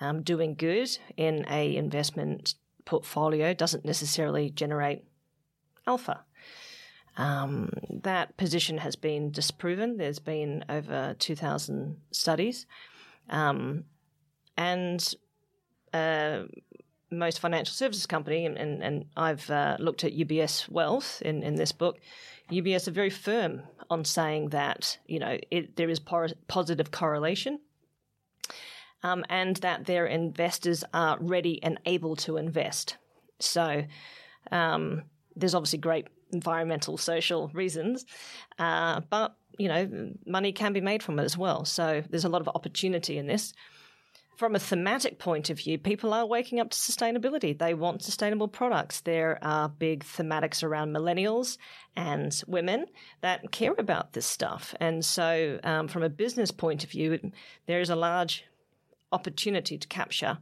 um, 0.00 0.22
doing 0.22 0.54
good 0.54 0.96
in 1.16 1.46
a 1.48 1.76
investment 1.76 2.54
portfolio 2.86 3.52
doesn't 3.52 3.84
necessarily 3.84 4.48
generate 4.48 5.04
alpha. 5.86 6.24
Um, 7.18 7.70
that 7.90 8.36
position 8.36 8.78
has 8.78 8.96
been 8.96 9.30
disproven. 9.30 9.98
There's 9.98 10.18
been 10.18 10.64
over 10.68 11.14
2,000 11.18 11.96
studies. 12.10 12.66
Um, 13.28 13.84
and 14.56 15.14
uh, 15.92 16.42
most 17.10 17.40
financial 17.40 17.74
services 17.74 18.06
company, 18.06 18.46
and, 18.46 18.56
and, 18.56 18.82
and 18.82 19.04
I've 19.16 19.50
uh, 19.50 19.76
looked 19.78 20.04
at 20.04 20.12
UBS 20.12 20.68
Wealth 20.68 21.22
in, 21.22 21.42
in 21.42 21.56
this 21.56 21.72
book, 21.72 21.98
UBS 22.50 22.88
are 22.88 22.92
very 22.92 23.10
firm 23.10 23.62
on 23.90 24.04
saying 24.04 24.50
that, 24.50 24.98
you 25.06 25.18
know, 25.18 25.38
it, 25.50 25.76
there 25.76 25.88
is 25.88 25.98
por- 25.98 26.28
positive 26.48 26.90
correlation. 26.90 27.60
Um, 29.06 29.24
and 29.28 29.56
that 29.58 29.84
their 29.84 30.06
investors 30.06 30.82
are 30.92 31.16
ready 31.20 31.62
and 31.62 31.78
able 31.86 32.16
to 32.16 32.36
invest. 32.36 32.96
So 33.38 33.84
um, 34.50 35.02
there's 35.36 35.54
obviously 35.54 35.78
great 35.78 36.08
environmental, 36.32 36.96
social 36.96 37.48
reasons, 37.54 38.04
uh, 38.58 39.00
but 39.08 39.36
you 39.58 39.68
know 39.68 40.12
money 40.26 40.52
can 40.52 40.72
be 40.72 40.80
made 40.80 41.02
from 41.02 41.18
it 41.18 41.24
as 41.24 41.38
well. 41.38 41.64
So 41.64 42.02
there's 42.10 42.24
a 42.24 42.28
lot 42.28 42.40
of 42.40 42.48
opportunity 42.48 43.16
in 43.16 43.26
this 43.26 43.54
from 44.36 44.54
a 44.54 44.58
thematic 44.58 45.18
point 45.18 45.48
of 45.48 45.58
view, 45.58 45.78
people 45.78 46.12
are 46.12 46.26
waking 46.26 46.60
up 46.60 46.68
to 46.68 46.76
sustainability. 46.76 47.58
They 47.58 47.72
want 47.72 48.02
sustainable 48.02 48.48
products. 48.48 49.00
There 49.00 49.38
are 49.42 49.68
big 49.68 50.04
thematics 50.04 50.62
around 50.62 50.94
millennials 50.94 51.56
and 51.96 52.42
women 52.46 52.84
that 53.22 53.50
care 53.50 53.74
about 53.78 54.12
this 54.12 54.26
stuff. 54.26 54.74
And 54.78 55.02
so, 55.02 55.58
um, 55.64 55.88
from 55.88 56.02
a 56.02 56.10
business 56.10 56.50
point 56.50 56.84
of 56.84 56.90
view, 56.90 57.32
there 57.66 57.80
is 57.80 57.88
a 57.88 57.96
large 57.96 58.44
opportunity 59.12 59.78
to 59.78 59.88
capture 59.88 60.38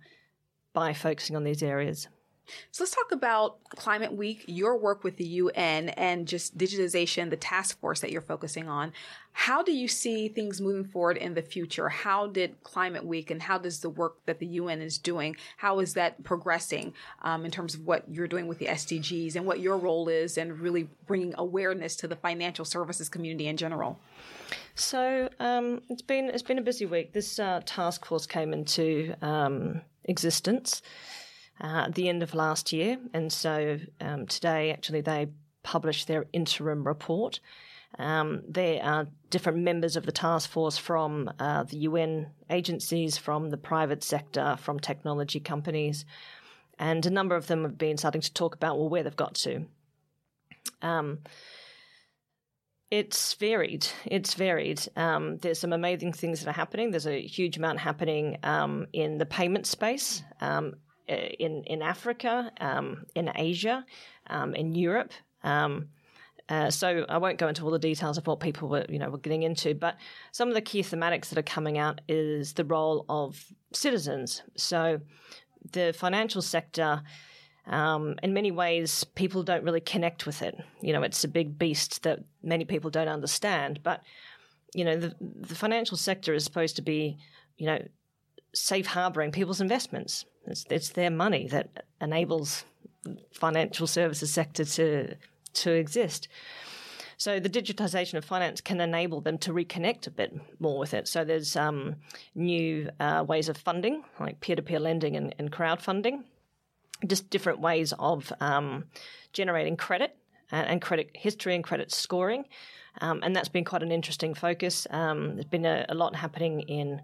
by 0.72 0.92
focusing 0.92 1.36
on 1.36 1.44
these 1.44 1.62
areas. 1.62 2.08
So 2.70 2.84
let's 2.84 2.94
talk 2.94 3.12
about 3.12 3.62
Climate 3.70 4.12
Week, 4.12 4.44
your 4.46 4.76
work 4.76 5.04
with 5.04 5.16
the 5.16 5.24
UN, 5.24 5.90
and 5.90 6.28
just 6.28 6.58
digitization, 6.58 7.30
the 7.30 7.36
task 7.36 7.78
force 7.80 8.00
that 8.00 8.10
you're 8.10 8.20
focusing 8.20 8.68
on. 8.68 8.92
How 9.32 9.62
do 9.62 9.72
you 9.72 9.88
see 9.88 10.28
things 10.28 10.60
moving 10.60 10.84
forward 10.84 11.16
in 11.16 11.34
the 11.34 11.42
future? 11.42 11.88
How 11.88 12.26
did 12.26 12.62
Climate 12.62 13.04
Week 13.04 13.30
and 13.30 13.42
how 13.42 13.58
does 13.58 13.80
the 13.80 13.88
work 13.88 14.24
that 14.26 14.38
the 14.38 14.46
UN 14.46 14.80
is 14.80 14.98
doing, 14.98 15.36
how 15.56 15.80
is 15.80 15.94
that 15.94 16.22
progressing 16.22 16.94
um, 17.22 17.44
in 17.44 17.50
terms 17.50 17.74
of 17.74 17.86
what 17.86 18.04
you're 18.08 18.28
doing 18.28 18.46
with 18.46 18.58
the 18.58 18.66
SDGs 18.66 19.34
and 19.34 19.46
what 19.46 19.60
your 19.60 19.76
role 19.76 20.08
is 20.08 20.38
and 20.38 20.60
really 20.60 20.88
bringing 21.06 21.34
awareness 21.36 21.96
to 21.96 22.08
the 22.08 22.16
financial 22.16 22.64
services 22.64 23.08
community 23.08 23.48
in 23.48 23.56
general? 23.56 23.98
So 24.76 25.28
um, 25.40 25.82
it's 25.88 26.02
been 26.02 26.26
it's 26.26 26.42
been 26.42 26.58
a 26.58 26.62
busy 26.62 26.86
week. 26.86 27.12
This 27.12 27.38
uh, 27.38 27.60
task 27.64 28.04
force 28.04 28.26
came 28.26 28.52
into 28.52 29.14
um, 29.22 29.80
existence 30.04 30.82
uh, 31.60 31.84
at 31.86 31.94
the 31.94 32.08
end 32.08 32.22
of 32.22 32.34
last 32.34 32.72
year. 32.72 32.98
And 33.12 33.32
so 33.32 33.78
um, 34.00 34.26
today, 34.26 34.72
actually, 34.72 35.00
they 35.00 35.28
published 35.62 36.08
their 36.08 36.26
interim 36.32 36.86
report. 36.86 37.40
Um, 37.98 38.42
there 38.48 38.82
are 38.82 39.06
different 39.30 39.58
members 39.58 39.96
of 39.96 40.04
the 40.04 40.12
task 40.12 40.50
force 40.50 40.76
from 40.76 41.30
uh, 41.38 41.64
the 41.64 41.78
UN 41.78 42.30
agencies, 42.50 43.16
from 43.16 43.50
the 43.50 43.56
private 43.56 44.02
sector, 44.02 44.56
from 44.58 44.80
technology 44.80 45.40
companies, 45.40 46.04
and 46.78 47.06
a 47.06 47.10
number 47.10 47.36
of 47.36 47.46
them 47.46 47.62
have 47.62 47.78
been 47.78 47.96
starting 47.96 48.20
to 48.20 48.32
talk 48.32 48.56
about 48.56 48.78
well 48.78 48.88
where 48.88 49.04
they've 49.04 49.14
got 49.14 49.34
to. 49.34 49.66
Um, 50.82 51.20
it's 52.90 53.34
varied. 53.34 53.86
It's 54.04 54.34
varied. 54.34 54.86
Um, 54.96 55.38
there's 55.38 55.58
some 55.58 55.72
amazing 55.72 56.12
things 56.12 56.40
that 56.40 56.50
are 56.50 56.52
happening. 56.52 56.90
There's 56.90 57.06
a 57.06 57.20
huge 57.20 57.56
amount 57.56 57.80
happening 57.80 58.38
um, 58.42 58.86
in 58.92 59.18
the 59.18 59.26
payment 59.26 59.66
space. 59.66 60.22
Um, 60.40 60.74
in 61.08 61.64
in 61.64 61.82
Africa, 61.82 62.50
um, 62.60 63.04
in 63.14 63.30
Asia, 63.34 63.84
um, 64.28 64.54
in 64.54 64.74
Europe. 64.74 65.12
Um, 65.42 65.88
uh, 66.48 66.70
so 66.70 67.06
I 67.08 67.16
won't 67.18 67.38
go 67.38 67.48
into 67.48 67.64
all 67.64 67.70
the 67.70 67.78
details 67.78 68.18
of 68.18 68.26
what 68.26 68.38
people 68.40 68.68
were, 68.68 68.84
you 68.88 68.98
know, 68.98 69.08
were 69.08 69.18
getting 69.18 69.44
into, 69.44 69.74
but 69.74 69.96
some 70.32 70.48
of 70.48 70.54
the 70.54 70.60
key 70.60 70.82
thematics 70.82 71.30
that 71.30 71.38
are 71.38 71.42
coming 71.42 71.78
out 71.78 72.02
is 72.06 72.52
the 72.52 72.64
role 72.64 73.06
of 73.08 73.42
citizens. 73.72 74.42
So 74.54 75.00
the 75.72 75.94
financial 75.94 76.42
sector, 76.42 77.02
um, 77.66 78.16
in 78.22 78.34
many 78.34 78.50
ways, 78.50 79.04
people 79.04 79.42
don't 79.42 79.64
really 79.64 79.80
connect 79.80 80.26
with 80.26 80.42
it. 80.42 80.54
You 80.82 80.92
know, 80.92 81.02
it's 81.02 81.24
a 81.24 81.28
big 81.28 81.58
beast 81.58 82.02
that 82.02 82.20
many 82.42 82.66
people 82.66 82.90
don't 82.90 83.08
understand. 83.08 83.80
But 83.82 84.02
you 84.74 84.84
know, 84.84 84.96
the 84.96 85.14
the 85.20 85.54
financial 85.54 85.96
sector 85.96 86.34
is 86.34 86.44
supposed 86.44 86.76
to 86.76 86.82
be, 86.82 87.16
you 87.56 87.66
know, 87.66 87.78
safe 88.54 88.86
harboring 88.86 89.32
people's 89.32 89.60
investments. 89.60 90.24
It's, 90.46 90.64
it's 90.70 90.90
their 90.90 91.10
money 91.10 91.48
that 91.48 91.84
enables 92.00 92.64
financial 93.32 93.86
services 93.86 94.32
sector 94.32 94.64
to 94.64 95.16
to 95.52 95.70
exist. 95.72 96.28
So 97.16 97.38
the 97.38 97.48
digitization 97.48 98.14
of 98.14 98.24
finance 98.24 98.60
can 98.60 98.80
enable 98.80 99.20
them 99.20 99.38
to 99.38 99.52
reconnect 99.52 100.08
a 100.08 100.10
bit 100.10 100.34
more 100.58 100.78
with 100.78 100.94
it. 100.94 101.06
So 101.06 101.24
there's 101.24 101.54
um, 101.54 101.96
new 102.34 102.90
uh, 102.98 103.24
ways 103.26 103.48
of 103.48 103.56
funding, 103.56 104.02
like 104.18 104.40
peer-to-peer 104.40 104.80
lending 104.80 105.16
and, 105.16 105.32
and 105.38 105.52
crowdfunding, 105.52 106.24
just 107.06 107.30
different 107.30 107.60
ways 107.60 107.92
of 107.98 108.32
um, 108.40 108.86
generating 109.32 109.76
credit 109.76 110.16
and, 110.50 110.80
credit 110.80 111.10
history 111.14 111.54
and 111.54 111.64
credit 111.64 111.92
scoring. 111.92 112.44
Um, 113.00 113.20
and 113.22 113.34
that's 113.34 113.48
been 113.48 113.64
quite 113.64 113.82
an 113.82 113.90
interesting 113.90 114.34
focus. 114.34 114.86
Um, 114.90 115.34
there's 115.34 115.46
been 115.46 115.66
a, 115.66 115.84
a, 115.88 115.94
lot 115.94 116.14
happening 116.14 116.60
in 116.60 117.02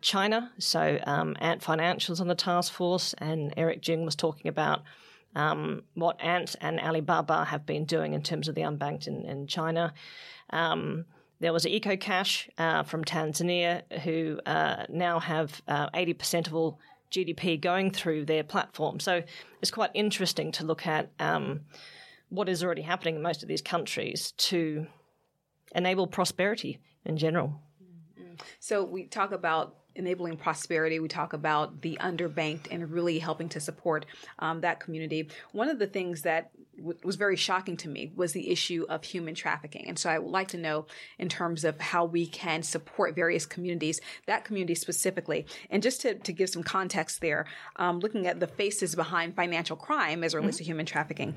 China. 0.00 0.50
So 0.58 0.98
um, 1.06 1.36
Ant 1.40 1.62
Financial's 1.62 2.20
on 2.20 2.26
the 2.26 2.34
task 2.34 2.72
force, 2.72 3.14
and 3.18 3.54
Eric 3.56 3.80
Jing 3.80 4.04
was 4.04 4.16
talking 4.16 4.48
about 4.48 4.82
um, 5.36 5.82
what 5.94 6.20
Ant 6.20 6.56
and 6.60 6.80
Alibaba 6.80 7.44
have 7.44 7.64
been 7.66 7.84
doing 7.84 8.14
in 8.14 8.22
terms 8.22 8.48
of 8.48 8.56
the 8.56 8.62
unbanked 8.62 9.06
in, 9.06 9.24
in 9.24 9.46
China. 9.46 9.94
Um, 10.50 11.04
there 11.40 11.52
was 11.52 11.64
EcoCash 11.64 12.48
uh, 12.58 12.82
from 12.82 13.04
Tanzania, 13.04 13.82
who 14.02 14.40
uh, 14.44 14.86
now 14.88 15.20
have 15.20 15.62
uh, 15.68 15.88
80% 15.90 16.48
of 16.48 16.54
all 16.54 16.80
GDP 17.12 17.60
going 17.60 17.90
through 17.90 18.24
their 18.24 18.42
platform. 18.42 19.00
So 19.00 19.22
it's 19.62 19.70
quite 19.70 19.90
interesting 19.94 20.52
to 20.52 20.64
look 20.64 20.86
at 20.86 21.10
um, 21.20 21.60
what 22.28 22.48
is 22.48 22.62
already 22.62 22.82
happening 22.82 23.16
in 23.16 23.22
most 23.22 23.42
of 23.42 23.48
these 23.48 23.62
countries 23.62 24.32
to 24.32 24.86
enable 25.74 26.06
prosperity 26.06 26.80
in 27.04 27.16
general. 27.16 27.60
So 28.60 28.84
we 28.84 29.06
talk 29.06 29.32
about 29.32 29.76
enabling 29.98 30.36
prosperity. 30.36 31.00
We 31.00 31.08
talk 31.08 31.32
about 31.32 31.82
the 31.82 31.98
underbanked 32.00 32.68
and 32.70 32.90
really 32.90 33.18
helping 33.18 33.48
to 33.50 33.60
support 33.60 34.06
um, 34.38 34.60
that 34.62 34.80
community. 34.80 35.28
One 35.52 35.68
of 35.68 35.78
the 35.78 35.86
things 35.86 36.22
that 36.22 36.50
w- 36.76 36.98
was 37.02 37.16
very 37.16 37.36
shocking 37.36 37.76
to 37.78 37.88
me 37.88 38.12
was 38.14 38.32
the 38.32 38.50
issue 38.50 38.86
of 38.88 39.04
human 39.04 39.34
trafficking. 39.34 39.86
And 39.88 39.98
so 39.98 40.08
I 40.08 40.18
would 40.18 40.30
like 40.30 40.48
to 40.48 40.56
know, 40.56 40.86
in 41.18 41.28
terms 41.28 41.64
of 41.64 41.80
how 41.80 42.04
we 42.04 42.26
can 42.26 42.62
support 42.62 43.14
various 43.14 43.44
communities, 43.44 44.00
that 44.26 44.44
community 44.44 44.74
specifically. 44.74 45.46
And 45.70 45.82
just 45.82 46.00
to, 46.02 46.14
to 46.14 46.32
give 46.32 46.48
some 46.48 46.62
context 46.62 47.20
there, 47.20 47.46
um, 47.76 47.98
looking 47.98 48.26
at 48.26 48.40
the 48.40 48.46
faces 48.46 48.94
behind 48.94 49.34
financial 49.34 49.76
crime 49.76 50.24
as 50.24 50.32
it 50.32 50.36
relates 50.36 50.56
mm-hmm. 50.56 50.64
to 50.64 50.70
human 50.70 50.86
trafficking, 50.86 51.34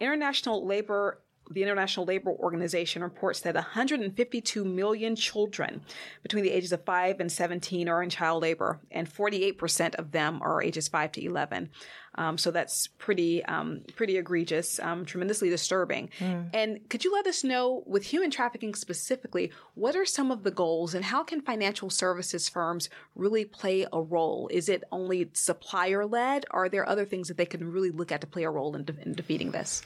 International 0.00 0.66
Labor 0.66 1.18
the 1.52 1.62
International 1.62 2.06
Labor 2.06 2.30
Organization 2.30 3.02
reports 3.02 3.40
that 3.40 3.54
152 3.54 4.64
million 4.64 5.16
children 5.16 5.82
between 6.22 6.44
the 6.44 6.50
ages 6.50 6.72
of 6.72 6.84
5 6.84 7.20
and 7.20 7.30
17 7.30 7.88
are 7.88 8.02
in 8.02 8.10
child 8.10 8.42
labor, 8.42 8.80
and 8.90 9.12
48% 9.12 9.94
of 9.96 10.12
them 10.12 10.40
are 10.42 10.62
ages 10.62 10.88
5 10.88 11.12
to 11.12 11.24
11. 11.24 11.70
Um, 12.16 12.36
so 12.36 12.50
that's 12.50 12.88
pretty 12.88 13.42
um, 13.44 13.82
pretty 13.96 14.18
egregious, 14.18 14.78
um, 14.80 15.04
tremendously 15.04 15.48
disturbing. 15.48 16.10
Mm. 16.18 16.50
And 16.52 16.88
could 16.90 17.04
you 17.04 17.12
let 17.12 17.26
us 17.26 17.42
know, 17.42 17.82
with 17.86 18.04
human 18.04 18.30
trafficking 18.30 18.74
specifically, 18.74 19.50
what 19.74 19.96
are 19.96 20.04
some 20.04 20.30
of 20.30 20.42
the 20.42 20.50
goals, 20.50 20.94
and 20.94 21.04
how 21.04 21.22
can 21.22 21.40
financial 21.40 21.88
services 21.88 22.48
firms 22.48 22.90
really 23.14 23.44
play 23.44 23.86
a 23.92 24.00
role? 24.00 24.48
Is 24.52 24.68
it 24.68 24.84
only 24.92 25.30
supplier 25.32 26.04
led? 26.04 26.44
Are 26.50 26.68
there 26.68 26.86
other 26.86 27.06
things 27.06 27.28
that 27.28 27.38
they 27.38 27.46
can 27.46 27.72
really 27.72 27.90
look 27.90 28.12
at 28.12 28.20
to 28.20 28.26
play 28.26 28.44
a 28.44 28.50
role 28.50 28.76
in, 28.76 28.84
de- 28.84 29.00
in 29.02 29.14
defeating 29.14 29.52
this? 29.52 29.82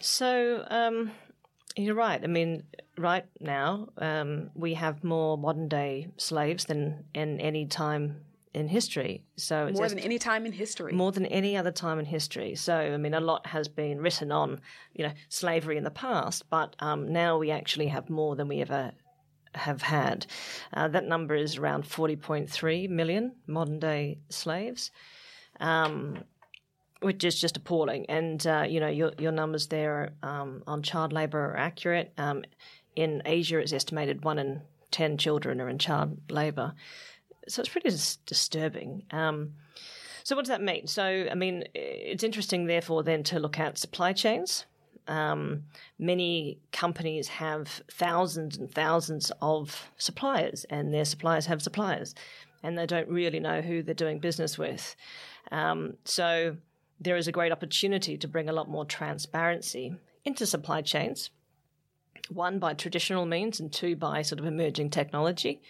So 0.00 0.64
um, 0.68 1.12
you're 1.76 1.94
right. 1.94 2.22
I 2.22 2.26
mean, 2.26 2.64
right 2.96 3.24
now 3.40 3.88
um, 3.98 4.50
we 4.54 4.74
have 4.74 5.04
more 5.04 5.38
modern 5.38 5.68
day 5.68 6.08
slaves 6.16 6.64
than 6.64 7.04
in 7.14 7.40
any 7.40 7.66
time 7.66 8.24
in 8.54 8.68
history. 8.68 9.24
So 9.36 9.70
more 9.72 9.88
than 9.88 9.98
any 9.98 10.18
time 10.18 10.46
in 10.46 10.52
history. 10.52 10.92
More 10.92 11.12
than 11.12 11.26
any 11.26 11.56
other 11.56 11.70
time 11.70 11.98
in 11.98 12.04
history. 12.04 12.54
So 12.54 12.74
I 12.74 12.96
mean, 12.96 13.14
a 13.14 13.20
lot 13.20 13.46
has 13.46 13.68
been 13.68 14.00
written 14.00 14.32
on, 14.32 14.60
you 14.94 15.06
know, 15.06 15.12
slavery 15.28 15.76
in 15.76 15.84
the 15.84 15.90
past, 15.90 16.48
but 16.50 16.74
um, 16.80 17.12
now 17.12 17.38
we 17.38 17.50
actually 17.50 17.88
have 17.88 18.10
more 18.10 18.36
than 18.36 18.48
we 18.48 18.60
ever 18.60 18.92
have 19.54 19.82
had. 19.82 20.26
Uh, 20.72 20.88
that 20.88 21.06
number 21.06 21.34
is 21.34 21.56
around 21.56 21.84
40.3 21.84 22.88
million 22.88 23.32
modern 23.46 23.78
day 23.78 24.18
slaves. 24.28 24.90
Um, 25.60 26.24
which 27.00 27.24
is 27.24 27.40
just 27.40 27.56
appalling. 27.56 28.06
And 28.08 28.44
uh, 28.46 28.66
you 28.68 28.80
know 28.80 28.88
your 28.88 29.12
your 29.18 29.32
numbers 29.32 29.68
there 29.68 30.12
um, 30.22 30.62
on 30.66 30.82
child 30.82 31.12
labour 31.12 31.38
are 31.38 31.56
accurate. 31.56 32.12
Um, 32.18 32.44
in 32.96 33.22
Asia, 33.24 33.58
it's 33.58 33.72
estimated 33.72 34.24
one 34.24 34.38
in 34.38 34.62
ten 34.90 35.18
children 35.18 35.60
are 35.60 35.68
in 35.68 35.78
child 35.78 36.18
labour, 36.30 36.74
so 37.46 37.60
it's 37.60 37.68
pretty 37.68 37.90
dis- 37.90 38.16
disturbing. 38.26 39.04
Um, 39.10 39.54
so 40.24 40.36
what 40.36 40.44
does 40.44 40.50
that 40.50 40.62
mean? 40.62 40.86
So 40.86 41.26
I 41.30 41.34
mean, 41.34 41.64
it's 41.74 42.24
interesting, 42.24 42.66
therefore, 42.66 43.02
then 43.02 43.22
to 43.24 43.38
look 43.38 43.58
at 43.58 43.78
supply 43.78 44.12
chains. 44.12 44.66
Um, 45.06 45.62
many 45.98 46.58
companies 46.70 47.28
have 47.28 47.80
thousands 47.90 48.58
and 48.58 48.70
thousands 48.70 49.32
of 49.40 49.88
suppliers, 49.96 50.66
and 50.68 50.92
their 50.92 51.06
suppliers 51.06 51.46
have 51.46 51.62
suppliers, 51.62 52.14
and 52.62 52.76
they 52.76 52.84
don't 52.84 53.08
really 53.08 53.40
know 53.40 53.62
who 53.62 53.82
they're 53.82 53.94
doing 53.94 54.18
business 54.18 54.58
with. 54.58 54.94
Um, 55.50 55.94
so 56.04 56.58
there 57.00 57.16
is 57.16 57.28
a 57.28 57.32
great 57.32 57.52
opportunity 57.52 58.16
to 58.18 58.28
bring 58.28 58.48
a 58.48 58.52
lot 58.52 58.68
more 58.68 58.84
transparency 58.84 59.94
into 60.24 60.46
supply 60.46 60.82
chains. 60.82 61.30
One, 62.30 62.58
by 62.58 62.74
traditional 62.74 63.24
means, 63.24 63.60
and 63.60 63.72
two, 63.72 63.96
by 63.96 64.22
sort 64.22 64.40
of 64.40 64.46
emerging 64.46 64.90
technology. 64.90 65.62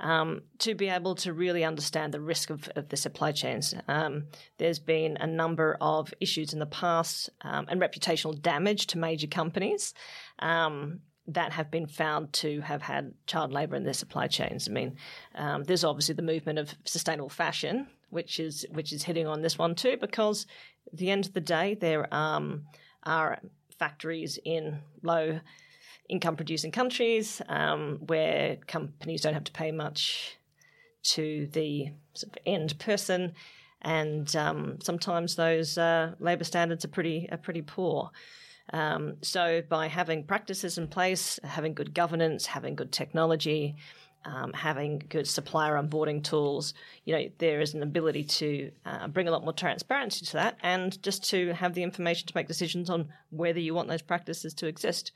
um, 0.00 0.42
to 0.58 0.74
be 0.74 0.88
able 0.88 1.14
to 1.16 1.32
really 1.32 1.64
understand 1.64 2.12
the 2.12 2.20
risk 2.20 2.50
of, 2.50 2.68
of 2.76 2.88
the 2.88 2.96
supply 2.96 3.32
chains. 3.32 3.74
Um, 3.88 4.24
there's 4.58 4.78
been 4.78 5.16
a 5.18 5.26
number 5.26 5.76
of 5.80 6.12
issues 6.20 6.52
in 6.52 6.58
the 6.58 6.66
past 6.66 7.30
um, 7.42 7.66
and 7.68 7.80
reputational 7.80 8.40
damage 8.40 8.88
to 8.88 8.98
major 8.98 9.26
companies 9.26 9.94
um, 10.40 11.00
that 11.28 11.52
have 11.52 11.70
been 11.70 11.86
found 11.86 12.32
to 12.34 12.60
have 12.60 12.82
had 12.82 13.14
child 13.26 13.52
labour 13.52 13.76
in 13.76 13.84
their 13.84 13.94
supply 13.94 14.26
chains. 14.26 14.68
I 14.68 14.72
mean, 14.72 14.96
um, 15.34 15.64
there's 15.64 15.84
obviously 15.84 16.14
the 16.14 16.22
movement 16.22 16.58
of 16.58 16.74
sustainable 16.84 17.30
fashion, 17.30 17.86
which 18.14 18.40
is 18.40 18.64
which 18.70 18.92
is 18.92 19.02
hitting 19.02 19.26
on 19.26 19.42
this 19.42 19.58
one 19.58 19.74
too, 19.74 19.96
because 20.00 20.46
at 20.92 20.98
the 20.98 21.10
end 21.10 21.26
of 21.26 21.32
the 21.34 21.40
day, 21.40 21.74
there 21.74 22.12
um, 22.14 22.64
are 23.02 23.38
factories 23.78 24.38
in 24.44 24.78
low 25.02 25.40
income 26.08 26.36
producing 26.36 26.70
countries 26.70 27.42
um, 27.48 27.98
where 28.06 28.56
companies 28.66 29.22
don't 29.22 29.34
have 29.34 29.44
to 29.44 29.52
pay 29.52 29.72
much 29.72 30.38
to 31.02 31.48
the 31.52 31.90
sort 32.14 32.32
of 32.32 32.38
end 32.46 32.78
person, 32.78 33.32
and 33.82 34.34
um, 34.36 34.78
sometimes 34.80 35.34
those 35.36 35.76
uh, 35.76 36.14
labour 36.20 36.44
standards 36.44 36.84
are 36.84 36.88
pretty 36.96 37.28
are 37.32 37.38
pretty 37.38 37.62
poor. 37.62 38.10
Um, 38.72 39.16
so 39.20 39.62
by 39.68 39.88
having 39.88 40.24
practices 40.24 40.78
in 40.78 40.88
place, 40.88 41.38
having 41.44 41.74
good 41.74 41.92
governance, 41.94 42.46
having 42.46 42.74
good 42.74 42.92
technology, 42.92 43.76
um, 44.24 44.52
having 44.52 45.02
good 45.08 45.28
supplier 45.28 45.74
onboarding 45.74 46.22
tools, 46.22 46.74
you 47.04 47.14
know, 47.14 47.28
there 47.38 47.60
is 47.60 47.74
an 47.74 47.82
ability 47.82 48.24
to 48.24 48.70
uh, 48.86 49.08
bring 49.08 49.28
a 49.28 49.30
lot 49.30 49.44
more 49.44 49.52
transparency 49.52 50.24
to 50.26 50.32
that, 50.34 50.58
and 50.62 51.02
just 51.02 51.28
to 51.30 51.52
have 51.52 51.74
the 51.74 51.82
information 51.82 52.26
to 52.26 52.36
make 52.36 52.48
decisions 52.48 52.88
on 52.88 53.08
whether 53.30 53.60
you 53.60 53.74
want 53.74 53.88
those 53.88 54.02
practices 54.02 54.54
to 54.54 54.66
exist. 54.66 55.12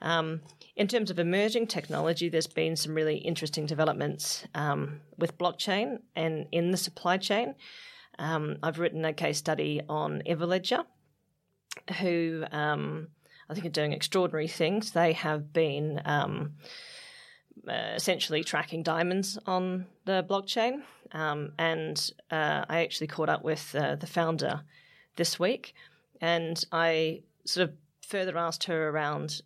Um, 0.00 0.42
in 0.76 0.86
terms 0.86 1.10
of 1.10 1.18
emerging 1.18 1.66
technology, 1.66 2.28
there's 2.28 2.46
been 2.46 2.76
some 2.76 2.94
really 2.94 3.16
interesting 3.16 3.66
developments 3.66 4.46
um, 4.54 5.00
with 5.16 5.38
blockchain 5.38 5.98
and 6.14 6.46
in 6.52 6.70
the 6.70 6.76
supply 6.76 7.16
chain. 7.16 7.56
Um, 8.18 8.58
I've 8.62 8.78
written 8.78 9.04
a 9.04 9.12
case 9.12 9.38
study 9.38 9.80
on 9.88 10.22
Everledger, 10.26 10.84
who 12.00 12.44
um, 12.52 13.08
I 13.48 13.54
think 13.54 13.66
are 13.66 13.70
doing 13.70 13.92
extraordinary 13.92 14.48
things. 14.48 14.92
They 14.92 15.12
have 15.14 15.52
been 15.52 16.00
um, 16.04 16.54
uh, 17.66 17.92
essentially 17.94 18.44
tracking 18.44 18.82
diamonds 18.82 19.38
on 19.46 19.86
the 20.04 20.24
blockchain, 20.28 20.82
um, 21.12 21.52
and 21.58 22.10
uh, 22.30 22.64
I 22.68 22.82
actually 22.82 23.06
caught 23.06 23.28
up 23.28 23.42
with 23.42 23.74
uh, 23.74 23.96
the 23.96 24.06
founder 24.06 24.62
this 25.16 25.38
week, 25.38 25.74
and 26.20 26.62
I 26.72 27.22
sort 27.44 27.68
of 27.68 27.74
further 28.02 28.36
asked 28.38 28.64
her 28.64 28.88
around 28.88 29.42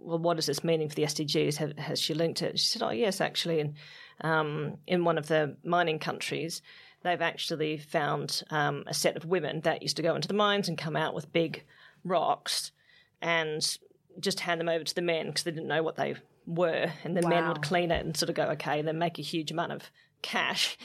well, 0.00 0.18
what 0.18 0.36
does 0.36 0.46
this 0.46 0.64
mean 0.64 0.88
for 0.88 0.94
the 0.94 1.02
SDGs? 1.02 1.56
Have, 1.56 1.76
has 1.78 2.00
she 2.00 2.14
linked 2.14 2.42
it? 2.42 2.58
She 2.58 2.66
said, 2.66 2.82
oh, 2.82 2.90
yes, 2.90 3.20
actually. 3.20 3.60
And 3.60 3.74
um, 4.22 4.78
in 4.86 5.04
one 5.04 5.18
of 5.18 5.28
the 5.28 5.56
mining 5.64 5.98
countries, 5.98 6.62
they've 7.02 7.20
actually 7.20 7.78
found 7.78 8.42
um, 8.50 8.84
a 8.86 8.94
set 8.94 9.16
of 9.16 9.24
women 9.24 9.60
that 9.62 9.82
used 9.82 9.96
to 9.96 10.02
go 10.02 10.14
into 10.14 10.28
the 10.28 10.34
mines 10.34 10.68
and 10.68 10.78
come 10.78 10.96
out 10.96 11.14
with 11.14 11.32
big 11.32 11.64
rocks 12.04 12.72
and 13.20 13.78
just 14.20 14.40
hand 14.40 14.60
them 14.60 14.68
over 14.68 14.84
to 14.84 14.94
the 14.94 15.02
men 15.02 15.26
because 15.26 15.44
they 15.44 15.50
didn't 15.50 15.68
know 15.68 15.82
what 15.82 15.96
they 15.96 16.14
were. 16.48 16.90
And 17.04 17.16
the 17.16 17.20
wow. 17.20 17.28
men 17.28 17.48
would 17.48 17.62
clean 17.62 17.90
it 17.90 18.04
and 18.04 18.16
sort 18.16 18.30
of 18.30 18.34
go, 18.34 18.44
okay, 18.50 18.78
and 18.78 18.88
then 18.88 18.98
make 18.98 19.18
a 19.18 19.22
huge 19.22 19.50
amount 19.50 19.72
of 19.72 19.90
cash. 20.22 20.76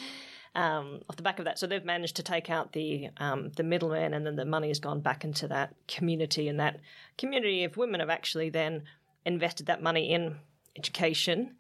Um, 0.56 1.00
off 1.10 1.16
the 1.16 1.24
back 1.24 1.40
of 1.40 1.46
that. 1.46 1.58
So 1.58 1.66
they've 1.66 1.84
managed 1.84 2.18
to 2.18 2.24
take 2.24 2.52
out 2.52 2.74
the 2.74 3.10
um, 3.18 3.52
the 3.56 3.64
middleman, 3.64 4.14
and 4.14 4.24
then 4.24 4.36
the 4.36 4.46
money 4.46 4.68
has 4.68 4.80
gone 4.80 5.02
back 5.02 5.24
into 5.24 5.48
that 5.48 5.74
community, 5.88 6.48
and 6.48 6.60
that 6.60 6.80
community 7.18 7.64
of 7.64 7.76
women 7.76 8.02
have 8.02 8.12
actually 8.12 8.52
then 8.52 8.84
invested 9.26 9.66
that 9.66 9.82
money 9.82 10.12
in 10.12 10.36
education 10.76 11.56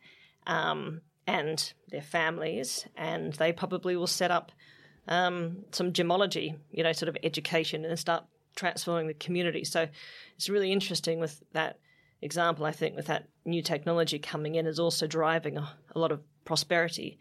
um, 0.45 1.01
and 1.25 1.74
their 1.89 2.03
families, 2.03 2.86
and 2.95 3.33
they 3.33 3.51
probably 3.51 3.95
will 3.95 4.05
set 4.05 4.29
up 4.29 4.51
um, 5.07 5.65
some 5.72 5.91
gemology, 5.91 6.55
you 6.72 6.83
know, 6.83 6.93
sort 6.93 7.10
of 7.10 7.17
education 7.24 7.86
and 7.86 7.98
start 7.98 8.25
transforming 8.55 9.07
the 9.07 9.16
community. 9.16 9.63
So 9.63 9.87
it's 10.35 10.50
really 10.50 10.72
interesting 10.72 11.20
with 11.20 11.42
that 11.53 11.79
example. 12.24 12.66
I 12.66 12.72
think 12.72 12.96
with 12.96 13.07
that 13.07 13.27
new 13.46 13.62
technology 13.62 14.20
coming 14.20 14.55
in 14.55 14.66
is 14.66 14.79
also 14.79 15.07
driving 15.07 15.57
a, 15.57 15.70
a 15.96 16.00
lot 16.00 16.12
of 16.12 16.22
prosperity 16.46 17.20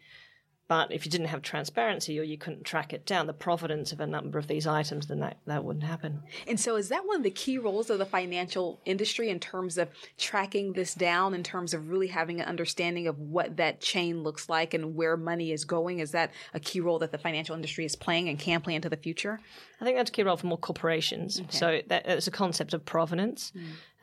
but 0.69 0.93
if 0.93 1.05
you 1.05 1.11
didn't 1.11 1.27
have 1.27 1.41
transparency 1.41 2.17
or 2.19 2.23
you 2.23 2.37
couldn't 2.37 2.63
track 2.63 2.93
it 2.93 3.05
down, 3.05 3.27
the 3.27 3.33
provenance 3.33 3.91
of 3.91 3.99
a 3.99 4.07
number 4.07 4.39
of 4.39 4.47
these 4.47 4.65
items, 4.65 5.07
then 5.07 5.19
that, 5.19 5.37
that 5.45 5.63
wouldn't 5.63 5.83
happen. 5.83 6.23
And 6.47 6.57
so, 6.57 6.77
is 6.77 6.87
that 6.89 7.05
one 7.05 7.17
of 7.17 7.23
the 7.23 7.31
key 7.31 7.57
roles 7.57 7.89
of 7.89 7.99
the 7.99 8.05
financial 8.05 8.81
industry 8.85 9.29
in 9.29 9.39
terms 9.39 9.77
of 9.77 9.89
tracking 10.17 10.71
this 10.71 10.95
down, 10.95 11.33
in 11.33 11.43
terms 11.43 11.73
of 11.73 11.89
really 11.89 12.07
having 12.07 12.39
an 12.39 12.47
understanding 12.47 13.07
of 13.07 13.19
what 13.19 13.57
that 13.57 13.81
chain 13.81 14.23
looks 14.23 14.47
like 14.47 14.73
and 14.73 14.95
where 14.95 15.17
money 15.17 15.51
is 15.51 15.65
going? 15.65 15.99
Is 15.99 16.11
that 16.11 16.31
a 16.53 16.59
key 16.61 16.79
role 16.79 16.97
that 16.99 17.11
the 17.11 17.17
financial 17.17 17.55
industry 17.55 17.83
is 17.83 17.95
playing 17.97 18.29
and 18.29 18.39
can 18.39 18.61
play 18.61 18.73
into 18.73 18.89
the 18.89 18.97
future? 18.97 19.41
I 19.81 19.85
think 19.85 19.97
that's 19.97 20.09
a 20.09 20.13
key 20.13 20.23
role 20.23 20.37
for 20.37 20.47
more 20.47 20.57
corporations. 20.57 21.41
Okay. 21.41 21.57
So, 21.57 21.81
that, 21.87 22.07
it's 22.07 22.27
a 22.27 22.31
concept 22.31 22.73
of 22.73 22.85
provenance. 22.85 23.51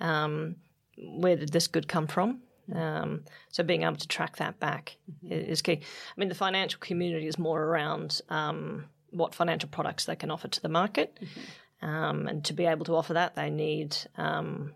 Mm. 0.01 0.07
Um, 0.07 0.57
where 1.03 1.37
did 1.37 1.53
this 1.53 1.69
good 1.69 1.89
come 1.89 2.07
from? 2.07 2.41
Um, 2.75 3.25
so 3.49 3.65
being 3.65 3.83
able 3.83 3.97
to 3.97 4.09
track 4.09 4.37
that 4.37 4.61
back 4.61 4.97
mm-hmm. 5.25 5.33
is 5.33 5.63
key. 5.63 5.73
I 5.73 6.21
mean, 6.21 6.29
the 6.29 6.35
financial 6.35 6.79
community 6.79 7.27
is 7.27 7.39
more 7.39 7.63
around 7.63 8.21
um, 8.29 8.85
what 9.11 9.35
financial 9.35 9.69
products 9.69 10.05
they 10.05 10.17
can 10.17 10.31
offer 10.31 10.49
to 10.49 10.61
the 10.61 10.69
market, 10.69 11.19
mm-hmm. 11.21 11.89
um, 11.89 12.29
and 12.29 12.45
to 12.45 12.53
be 12.53 12.67
able 12.67 12.85
to 12.85 12.95
offer 12.95 13.15
that, 13.15 13.35
they 13.35 13.51
need 13.51 13.97
um, 14.17 14.73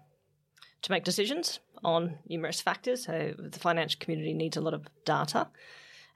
to 0.82 0.90
make 0.90 1.04
decisions 1.04 1.60
on 1.84 2.18
numerous 2.28 2.60
factors. 2.60 3.04
So 3.04 3.34
the 3.38 3.58
financial 3.58 4.00
community 4.00 4.34
needs 4.34 4.56
a 4.56 4.60
lot 4.60 4.74
of 4.74 4.88
data, 5.04 5.48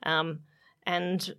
um, 0.02 0.40
and 0.84 1.34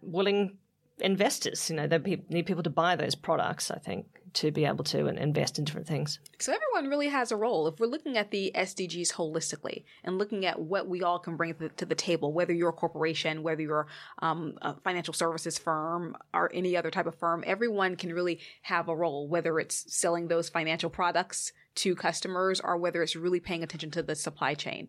willing 0.00 0.58
investors. 1.00 1.70
You 1.70 1.76
know, 1.76 1.86
they 1.86 1.98
need 2.28 2.46
people 2.46 2.62
to 2.62 2.70
buy 2.70 2.96
those 2.96 3.14
products. 3.14 3.70
I 3.70 3.78
think 3.78 4.06
to 4.34 4.50
be 4.50 4.64
able 4.64 4.84
to 4.84 5.06
invest 5.08 5.58
in 5.58 5.64
different 5.64 5.86
things. 5.86 6.18
So 6.38 6.52
everyone 6.52 6.90
really 6.90 7.08
has 7.08 7.32
a 7.32 7.36
role. 7.36 7.66
If 7.66 7.80
we're 7.80 7.86
looking 7.86 8.16
at 8.16 8.30
the 8.30 8.52
SDGs 8.54 9.12
holistically 9.12 9.84
and 10.04 10.18
looking 10.18 10.46
at 10.46 10.60
what 10.60 10.88
we 10.88 11.02
all 11.02 11.18
can 11.18 11.36
bring 11.36 11.54
to 11.76 11.84
the 11.84 11.94
table, 11.94 12.32
whether 12.32 12.52
you're 12.52 12.70
a 12.70 12.72
corporation, 12.72 13.42
whether 13.42 13.62
you're 13.62 13.86
um, 14.20 14.54
a 14.62 14.74
financial 14.80 15.14
services 15.14 15.58
firm 15.58 16.16
or 16.32 16.50
any 16.54 16.76
other 16.76 16.90
type 16.90 17.06
of 17.06 17.16
firm, 17.16 17.42
everyone 17.46 17.96
can 17.96 18.12
really 18.12 18.40
have 18.62 18.88
a 18.88 18.94
role, 18.94 19.28
whether 19.28 19.58
it's 19.58 19.92
selling 19.92 20.28
those 20.28 20.48
financial 20.48 20.90
products 20.90 21.52
to 21.76 21.94
customers 21.94 22.60
or 22.60 22.76
whether 22.76 23.02
it's 23.02 23.16
really 23.16 23.40
paying 23.40 23.62
attention 23.62 23.90
to 23.90 24.02
the 24.02 24.14
supply 24.14 24.54
chain. 24.54 24.88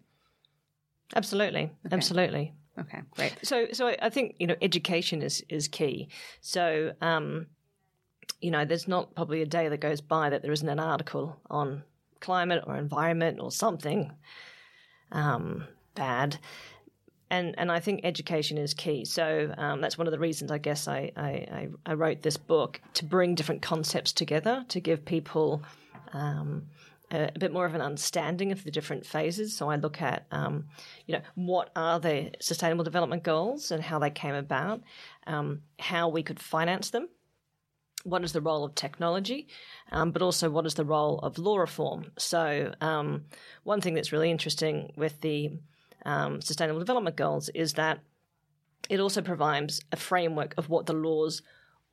Absolutely. 1.15 1.71
Okay. 1.85 1.95
Absolutely. 1.95 2.53
Okay, 2.79 3.01
great. 3.11 3.35
So, 3.43 3.67
so 3.73 3.95
I 4.01 4.09
think 4.09 4.35
you 4.39 4.47
know 4.47 4.55
education 4.61 5.21
is 5.21 5.43
is 5.49 5.67
key. 5.67 6.09
So, 6.39 6.93
um, 7.01 7.47
you 8.39 8.51
know, 8.51 8.65
there's 8.65 8.87
not 8.87 9.13
probably 9.15 9.41
a 9.41 9.45
day 9.45 9.67
that 9.69 9.77
goes 9.77 10.01
by 10.01 10.29
that 10.29 10.41
there 10.41 10.51
isn't 10.51 10.67
an 10.67 10.79
article 10.79 11.39
on 11.49 11.83
climate 12.21 12.63
or 12.65 12.77
environment 12.77 13.39
or 13.41 13.51
something 13.51 14.11
um, 15.11 15.65
bad. 15.95 16.37
And, 17.29 17.55
and 17.57 17.71
I 17.71 17.79
think 17.79 18.01
education 18.03 18.57
is 18.57 18.73
key. 18.73 19.05
So 19.05 19.53
um, 19.57 19.79
that's 19.79 19.97
one 19.97 20.05
of 20.05 20.11
the 20.11 20.19
reasons 20.19 20.51
I 20.51 20.57
guess 20.57 20.87
I, 20.87 21.11
I, 21.15 21.69
I, 21.85 21.93
wrote 21.93 22.21
this 22.21 22.35
book 22.35 22.81
to 22.95 23.05
bring 23.05 23.35
different 23.35 23.61
concepts 23.61 24.11
together 24.11 24.65
to 24.67 24.81
give 24.81 25.05
people 25.05 25.63
um, 26.11 26.67
a, 27.11 27.31
a, 27.35 27.39
bit 27.39 27.51
more 27.51 27.65
of 27.65 27.75
an 27.75 27.81
understanding 27.81 28.51
of 28.51 28.63
the 28.63 28.71
different 28.71 29.05
phases. 29.05 29.55
So 29.55 29.69
I 29.69 29.75
look 29.75 30.01
at, 30.01 30.25
um, 30.31 30.65
you 31.05 31.13
know, 31.13 31.21
what 31.35 31.69
are 31.75 31.99
the 31.99 32.31
sustainable 32.39 32.83
development 32.83 33.23
goals 33.23 33.71
and 33.71 33.83
how 33.83 33.99
they 33.99 34.09
came 34.09 34.35
about, 34.35 34.81
um, 35.27 35.61
how 35.79 36.09
we 36.09 36.23
could 36.23 36.39
finance 36.39 36.89
them 36.89 37.07
what 38.03 38.23
is 38.23 38.33
the 38.33 38.41
role 38.41 38.63
of 38.63 38.75
technology, 38.75 39.47
um, 39.91 40.11
but 40.11 40.21
also 40.21 40.49
what 40.49 40.65
is 40.65 40.73
the 40.73 40.85
role 40.85 41.19
of 41.19 41.37
law 41.37 41.57
reform. 41.57 42.11
So, 42.17 42.73
um, 42.81 43.25
one 43.63 43.81
thing 43.81 43.93
that's 43.93 44.11
really 44.11 44.31
interesting 44.31 44.93
with 44.95 45.21
the 45.21 45.51
um, 46.05 46.41
Sustainable 46.41 46.79
Development 46.79 47.15
Goals 47.15 47.49
is 47.49 47.73
that 47.73 47.99
it 48.89 48.99
also 48.99 49.21
provides 49.21 49.81
a 49.91 49.97
framework 49.97 50.53
of 50.57 50.69
what 50.69 50.85
the 50.85 50.93
laws 50.93 51.41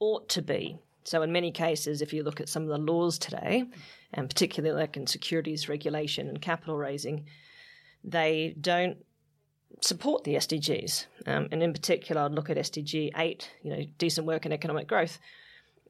ought 0.01 0.29
to 0.31 0.43
be. 0.43 0.79
So, 1.09 1.23
in 1.23 1.33
many 1.33 1.51
cases, 1.51 2.03
if 2.03 2.13
you 2.13 2.23
look 2.23 2.39
at 2.39 2.51
some 2.51 2.65
of 2.65 2.69
the 2.69 2.77
laws 2.77 3.19
today, 3.19 3.65
and 4.13 4.29
particularly 4.29 4.79
like 4.79 4.97
in 4.97 5.07
securities 5.07 5.69
regulation 5.69 6.29
and 6.29 6.41
capital 6.41 6.77
raising, 6.77 7.25
they 8.05 8.55
don't 8.61 8.99
support 9.81 10.25
the 10.25 10.35
SDGs. 10.35 11.07
Um, 11.27 11.49
and 11.51 11.63
in 11.63 11.73
particular, 11.73 12.21
I'd 12.23 12.33
look 12.33 12.51
at 12.51 12.59
SDG 12.59 13.13
8, 13.17 13.51
you 13.63 13.71
know, 13.71 13.85
decent 13.97 14.27
work 14.27 14.45
and 14.45 14.53
economic 14.53 14.87
growth 14.87 15.19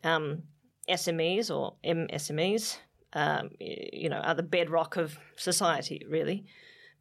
um, 0.04 0.44
SMEs 0.88 1.54
or 1.54 1.74
MSMEs, 1.84 2.76
um, 3.14 3.50
you 3.58 4.08
know, 4.08 4.18
are 4.18 4.34
the 4.34 4.42
bedrock 4.44 4.96
of 4.96 5.18
society, 5.34 6.06
really. 6.08 6.46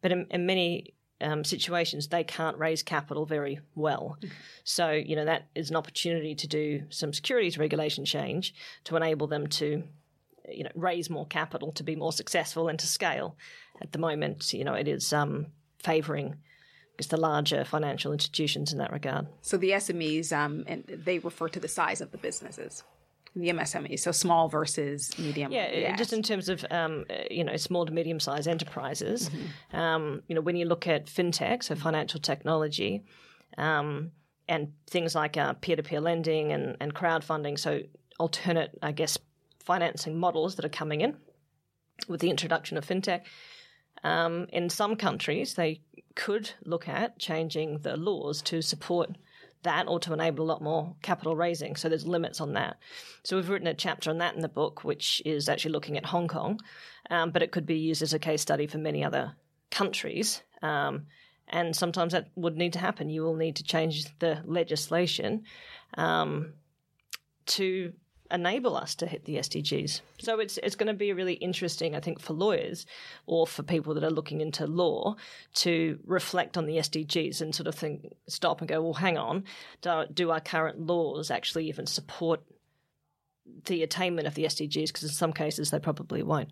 But 0.02 0.12
in, 0.12 0.26
in 0.32 0.44
many 0.44 0.94
um, 1.20 1.44
situations, 1.44 2.08
they 2.08 2.24
can't 2.24 2.58
raise 2.58 2.82
capital 2.82 3.26
very 3.26 3.60
well. 3.74 4.18
So, 4.64 4.90
you 4.90 5.16
know, 5.16 5.24
that 5.24 5.48
is 5.54 5.70
an 5.70 5.76
opportunity 5.76 6.34
to 6.36 6.46
do 6.46 6.84
some 6.90 7.12
securities 7.12 7.58
regulation 7.58 8.04
change 8.04 8.54
to 8.84 8.96
enable 8.96 9.26
them 9.26 9.46
to, 9.48 9.82
you 10.48 10.64
know, 10.64 10.70
raise 10.74 11.10
more 11.10 11.26
capital 11.26 11.72
to 11.72 11.82
be 11.82 11.96
more 11.96 12.12
successful 12.12 12.68
and 12.68 12.78
to 12.78 12.86
scale. 12.86 13.36
At 13.80 13.92
the 13.92 13.98
moment, 13.98 14.52
you 14.52 14.64
know, 14.64 14.74
it 14.74 14.88
is 14.88 15.12
um, 15.12 15.46
favouring 15.82 16.36
just 16.98 17.10
the 17.10 17.16
larger 17.16 17.64
financial 17.64 18.12
institutions 18.12 18.72
in 18.72 18.78
that 18.78 18.92
regard. 18.92 19.26
So 19.40 19.56
the 19.56 19.70
SMEs, 19.70 20.32
um, 20.32 20.64
and 20.66 20.84
they 20.88 21.20
refer 21.20 21.48
to 21.48 21.60
the 21.60 21.68
size 21.68 22.00
of 22.00 22.10
the 22.10 22.18
businesses. 22.18 22.82
The 23.38 23.50
MSMEs, 23.50 24.00
so 24.00 24.10
small 24.10 24.48
versus 24.48 25.16
medium. 25.18 25.52
Yeah, 25.52 25.70
yes. 25.70 25.98
just 25.98 26.12
in 26.12 26.22
terms 26.22 26.48
of 26.48 26.64
um, 26.70 27.04
you 27.30 27.44
know 27.44 27.56
small 27.56 27.86
to 27.86 27.92
medium 27.92 28.18
sized 28.18 28.48
enterprises. 28.48 29.30
Mm-hmm. 29.30 29.76
Um, 29.76 30.22
you 30.26 30.34
know, 30.34 30.40
when 30.40 30.56
you 30.56 30.66
look 30.66 30.88
at 30.88 31.06
fintech, 31.06 31.62
so 31.62 31.76
financial 31.76 32.18
technology, 32.18 33.04
um, 33.56 34.10
and 34.48 34.72
things 34.88 35.14
like 35.14 35.34
peer 35.60 35.76
to 35.76 35.82
peer 35.82 36.00
lending 36.00 36.52
and, 36.52 36.76
and 36.80 36.94
crowdfunding, 36.94 37.58
so 37.58 37.82
alternate, 38.18 38.76
I 38.82 38.92
guess, 38.92 39.18
financing 39.64 40.18
models 40.18 40.56
that 40.56 40.64
are 40.64 40.70
coming 40.70 41.02
in 41.02 41.16
with 42.08 42.20
the 42.20 42.30
introduction 42.30 42.76
of 42.76 42.86
fintech. 42.86 43.22
Um, 44.02 44.46
in 44.52 44.70
some 44.70 44.96
countries, 44.96 45.54
they 45.54 45.80
could 46.14 46.50
look 46.64 46.88
at 46.88 47.18
changing 47.18 47.78
the 47.78 47.96
laws 47.96 48.42
to 48.42 48.62
support 48.62 49.16
that 49.62 49.88
or 49.88 49.98
to 50.00 50.12
enable 50.12 50.44
a 50.44 50.46
lot 50.46 50.62
more 50.62 50.94
capital 51.02 51.36
raising. 51.36 51.76
So 51.76 51.88
there's 51.88 52.06
limits 52.06 52.40
on 52.40 52.54
that. 52.54 52.78
So 53.24 53.36
we've 53.36 53.48
written 53.48 53.66
a 53.66 53.74
chapter 53.74 54.10
on 54.10 54.18
that 54.18 54.34
in 54.34 54.40
the 54.40 54.48
book, 54.48 54.84
which 54.84 55.22
is 55.24 55.48
actually 55.48 55.72
looking 55.72 55.96
at 55.96 56.06
Hong 56.06 56.28
Kong, 56.28 56.60
um, 57.10 57.30
but 57.30 57.42
it 57.42 57.52
could 57.52 57.66
be 57.66 57.78
used 57.78 58.02
as 58.02 58.14
a 58.14 58.18
case 58.18 58.42
study 58.42 58.66
for 58.66 58.78
many 58.78 59.04
other 59.04 59.34
countries. 59.70 60.42
Um, 60.62 61.06
and 61.48 61.74
sometimes 61.74 62.12
that 62.12 62.28
would 62.36 62.56
need 62.56 62.74
to 62.74 62.78
happen. 62.78 63.10
You 63.10 63.22
will 63.22 63.36
need 63.36 63.56
to 63.56 63.64
change 63.64 64.06
the 64.18 64.42
legislation 64.44 65.44
um, 65.96 66.52
to 67.46 67.92
enable 68.30 68.76
us 68.76 68.94
to 68.96 69.06
hit 69.06 69.24
the 69.24 69.36
SDGs. 69.36 70.00
So 70.18 70.40
it's 70.40 70.58
it's 70.62 70.76
going 70.76 70.88
to 70.88 70.94
be 70.94 71.12
really 71.12 71.34
interesting, 71.34 71.94
I 71.94 72.00
think, 72.00 72.20
for 72.20 72.32
lawyers 72.32 72.86
or 73.26 73.46
for 73.46 73.62
people 73.62 73.94
that 73.94 74.04
are 74.04 74.10
looking 74.10 74.40
into 74.40 74.66
law 74.66 75.16
to 75.54 75.98
reflect 76.04 76.56
on 76.56 76.66
the 76.66 76.76
SDGs 76.76 77.40
and 77.40 77.54
sort 77.54 77.66
of 77.66 77.74
think, 77.74 78.12
stop 78.26 78.60
and 78.60 78.68
go, 78.68 78.82
well, 78.82 78.94
hang 78.94 79.16
on, 79.16 79.44
do, 79.82 80.04
do 80.12 80.30
our 80.30 80.40
current 80.40 80.80
laws 80.80 81.30
actually 81.30 81.68
even 81.68 81.86
support 81.86 82.42
the 83.66 83.82
attainment 83.82 84.26
of 84.26 84.34
the 84.34 84.44
SDGs? 84.44 84.88
Because 84.88 85.04
in 85.04 85.08
some 85.08 85.32
cases 85.32 85.70
they 85.70 85.78
probably 85.78 86.22
won't. 86.22 86.50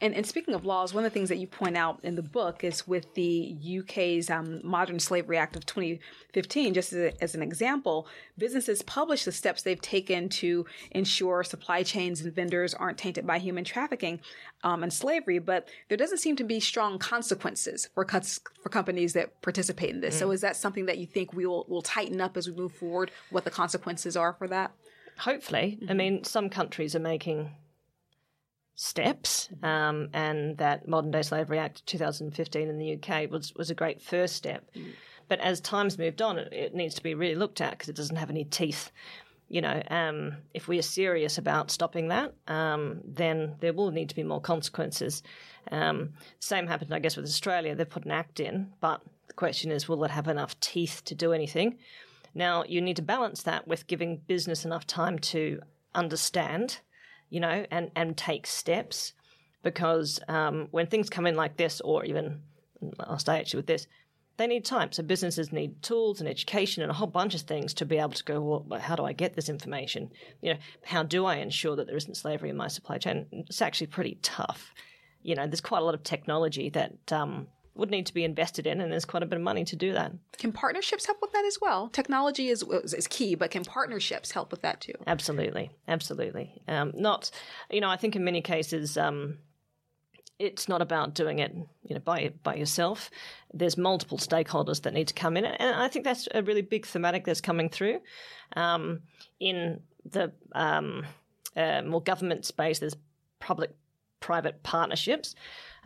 And, 0.00 0.14
and 0.14 0.26
speaking 0.26 0.54
of 0.54 0.64
laws, 0.64 0.94
one 0.94 1.04
of 1.04 1.10
the 1.10 1.14
things 1.14 1.28
that 1.28 1.38
you 1.38 1.46
point 1.46 1.76
out 1.76 2.00
in 2.02 2.14
the 2.14 2.22
book 2.22 2.64
is 2.64 2.86
with 2.86 3.14
the 3.14 3.56
UK's 3.80 4.30
um, 4.30 4.60
Modern 4.64 4.98
Slavery 4.98 5.36
Act 5.36 5.56
of 5.56 5.66
2015, 5.66 6.74
just 6.74 6.92
as, 6.92 6.98
a, 6.98 7.22
as, 7.22 7.34
an 7.34 7.42
example, 7.42 8.06
businesses 8.36 8.82
publish 8.82 9.24
the 9.24 9.32
steps 9.32 9.62
they've 9.62 9.80
taken 9.80 10.28
to 10.28 10.66
ensure 10.90 11.42
supply 11.44 11.82
chains 11.82 12.20
and 12.20 12.34
vendors 12.34 12.74
aren't 12.74 12.98
tainted 12.98 13.26
by 13.26 13.38
human 13.38 13.64
trafficking 13.64 14.20
um, 14.64 14.82
and 14.82 14.92
slavery, 14.92 15.38
but 15.38 15.68
there 15.88 15.98
doesn't 15.98 16.18
seem 16.18 16.36
to 16.36 16.44
be 16.44 16.60
strong 16.60 16.98
consequences 16.98 17.88
for 17.94 18.04
cuts, 18.04 18.40
for 18.62 18.68
companies 18.68 19.12
that 19.12 19.40
participate 19.42 19.90
in 19.90 20.00
this. 20.00 20.16
Mm. 20.16 20.18
So 20.18 20.30
is 20.30 20.40
that 20.40 20.56
something 20.56 20.86
that 20.86 20.98
you 20.98 21.06
think 21.06 21.32
we 21.32 21.46
will, 21.46 21.64
will 21.68 21.82
tighten 21.82 22.20
up 22.20 22.36
as 22.36 22.48
we 22.48 22.54
move 22.54 22.72
forward, 22.72 23.10
what 23.30 23.44
the 23.44 23.50
consequences 23.50 24.16
are 24.16 24.32
for 24.32 24.48
that? 24.48 24.72
Hopefully. 25.18 25.78
Mm-hmm. 25.80 25.90
I 25.90 25.94
mean, 25.94 26.24
some 26.24 26.48
countries 26.48 26.94
are 26.94 27.00
making 27.00 27.50
steps, 28.80 29.48
um, 29.64 30.08
and 30.12 30.56
that 30.58 30.86
Modern 30.86 31.10
Day 31.10 31.22
Slavery 31.22 31.58
Act 31.58 31.84
2015 31.86 32.68
in 32.68 32.78
the 32.78 32.94
UK 32.94 33.28
was, 33.28 33.52
was 33.56 33.70
a 33.70 33.74
great 33.74 34.00
first 34.00 34.36
step. 34.36 34.70
Mm. 34.76 34.92
But 35.26 35.40
as 35.40 35.60
time's 35.60 35.98
moved 35.98 36.22
on, 36.22 36.38
it, 36.38 36.52
it, 36.52 36.74
needs 36.76 36.94
to 36.94 37.02
be 37.02 37.14
really 37.14 37.34
looked 37.34 37.60
at 37.60 37.72
because 37.72 37.88
it 37.88 37.96
doesn't 37.96 38.14
have 38.14 38.30
any 38.30 38.44
teeth. 38.44 38.92
You 39.48 39.62
know, 39.62 39.82
um, 39.90 40.36
if 40.54 40.68
we 40.68 40.78
are 40.78 40.82
serious 40.82 41.38
about 41.38 41.72
stopping 41.72 42.06
that, 42.08 42.34
um, 42.46 43.00
then 43.04 43.56
there 43.58 43.72
will 43.72 43.90
need 43.90 44.10
to 44.10 44.14
be 44.14 44.22
more 44.22 44.40
consequences. 44.40 45.24
Um, 45.72 46.10
same 46.38 46.68
happened, 46.68 46.94
I 46.94 47.00
guess, 47.00 47.16
with 47.16 47.26
Australia. 47.26 47.74
They've 47.74 47.88
put 47.88 48.04
an 48.04 48.12
act 48.12 48.38
in, 48.38 48.70
but 48.80 49.02
the 49.26 49.34
question 49.34 49.72
is, 49.72 49.88
will 49.88 50.04
it 50.04 50.12
have 50.12 50.28
enough 50.28 50.58
teeth 50.60 51.02
to 51.06 51.16
do 51.16 51.32
anything? 51.32 51.78
Now, 52.32 52.62
you 52.62 52.80
need 52.80 52.96
to 52.96 53.02
balance 53.02 53.42
that 53.42 53.66
with 53.66 53.88
giving 53.88 54.18
business 54.28 54.64
enough 54.64 54.86
time 54.86 55.18
to 55.18 55.62
understand 55.96 56.78
you 57.30 57.40
know, 57.40 57.64
and, 57.70 57.90
and 57.94 58.16
take 58.16 58.46
steps. 58.46 59.12
Because 59.62 60.20
um, 60.28 60.68
when 60.70 60.86
things 60.86 61.10
come 61.10 61.26
in 61.26 61.34
like 61.34 61.56
this, 61.56 61.80
or 61.80 62.04
even 62.04 62.42
I'll 63.00 63.18
stay 63.18 63.38
actually 63.38 63.58
with 63.58 63.66
this, 63.66 63.86
they 64.36 64.46
need 64.46 64.64
time. 64.64 64.92
So 64.92 65.02
businesses 65.02 65.52
need 65.52 65.82
tools 65.82 66.20
and 66.20 66.28
education 66.28 66.82
and 66.82 66.92
a 66.92 66.94
whole 66.94 67.08
bunch 67.08 67.34
of 67.34 67.40
things 67.40 67.74
to 67.74 67.84
be 67.84 67.98
able 67.98 68.10
to 68.10 68.24
go, 68.24 68.40
well, 68.40 68.80
how 68.80 68.94
do 68.94 69.04
I 69.04 69.12
get 69.12 69.34
this 69.34 69.48
information? 69.48 70.10
You 70.40 70.54
know, 70.54 70.60
how 70.84 71.02
do 71.02 71.26
I 71.26 71.36
ensure 71.36 71.74
that 71.74 71.88
there 71.88 71.96
isn't 71.96 72.16
slavery 72.16 72.50
in 72.50 72.56
my 72.56 72.68
supply 72.68 72.98
chain? 72.98 73.26
It's 73.32 73.60
actually 73.60 73.88
pretty 73.88 74.18
tough. 74.22 74.72
You 75.22 75.34
know, 75.34 75.46
there's 75.46 75.60
quite 75.60 75.82
a 75.82 75.84
lot 75.84 75.94
of 75.94 76.04
technology 76.04 76.70
that 76.70 77.12
um, 77.12 77.48
would 77.78 77.90
need 77.90 78.06
to 78.06 78.14
be 78.14 78.24
invested 78.24 78.66
in, 78.66 78.80
and 78.80 78.92
there's 78.92 79.04
quite 79.04 79.22
a 79.22 79.26
bit 79.26 79.36
of 79.36 79.42
money 79.42 79.64
to 79.64 79.76
do 79.76 79.92
that. 79.92 80.12
Can 80.36 80.52
partnerships 80.52 81.06
help 81.06 81.18
with 81.22 81.32
that 81.32 81.44
as 81.46 81.58
well? 81.60 81.88
Technology 81.88 82.48
is 82.48 82.62
is 82.62 83.06
key, 83.06 83.34
but 83.36 83.50
can 83.50 83.64
partnerships 83.64 84.32
help 84.32 84.50
with 84.50 84.62
that 84.62 84.80
too? 84.80 84.94
Absolutely, 85.06 85.70
absolutely. 85.86 86.60
Um, 86.66 86.92
not, 86.94 87.30
you 87.70 87.80
know, 87.80 87.88
I 87.88 87.96
think 87.96 88.16
in 88.16 88.24
many 88.24 88.42
cases. 88.42 88.98
Um, 88.98 89.38
it's 90.38 90.68
not 90.68 90.80
about 90.80 91.14
doing 91.14 91.40
it, 91.40 91.52
you 91.82 91.94
know, 91.94 92.00
by 92.00 92.32
by 92.44 92.54
yourself. 92.54 93.10
There's 93.52 93.76
multiple 93.76 94.18
stakeholders 94.18 94.82
that 94.82 94.94
need 94.94 95.08
to 95.08 95.14
come 95.14 95.36
in, 95.36 95.44
and 95.44 95.74
I 95.74 95.88
think 95.88 96.04
that's 96.04 96.28
a 96.32 96.42
really 96.42 96.62
big 96.62 96.86
thematic 96.86 97.24
that's 97.24 97.40
coming 97.40 97.68
through 97.68 98.00
um, 98.54 99.00
in 99.40 99.80
the 100.04 100.32
um, 100.54 101.04
uh, 101.56 101.82
more 101.82 102.00
government 102.00 102.44
space. 102.44 102.78
There's 102.78 102.96
public-private 103.40 104.62
partnerships, 104.62 105.34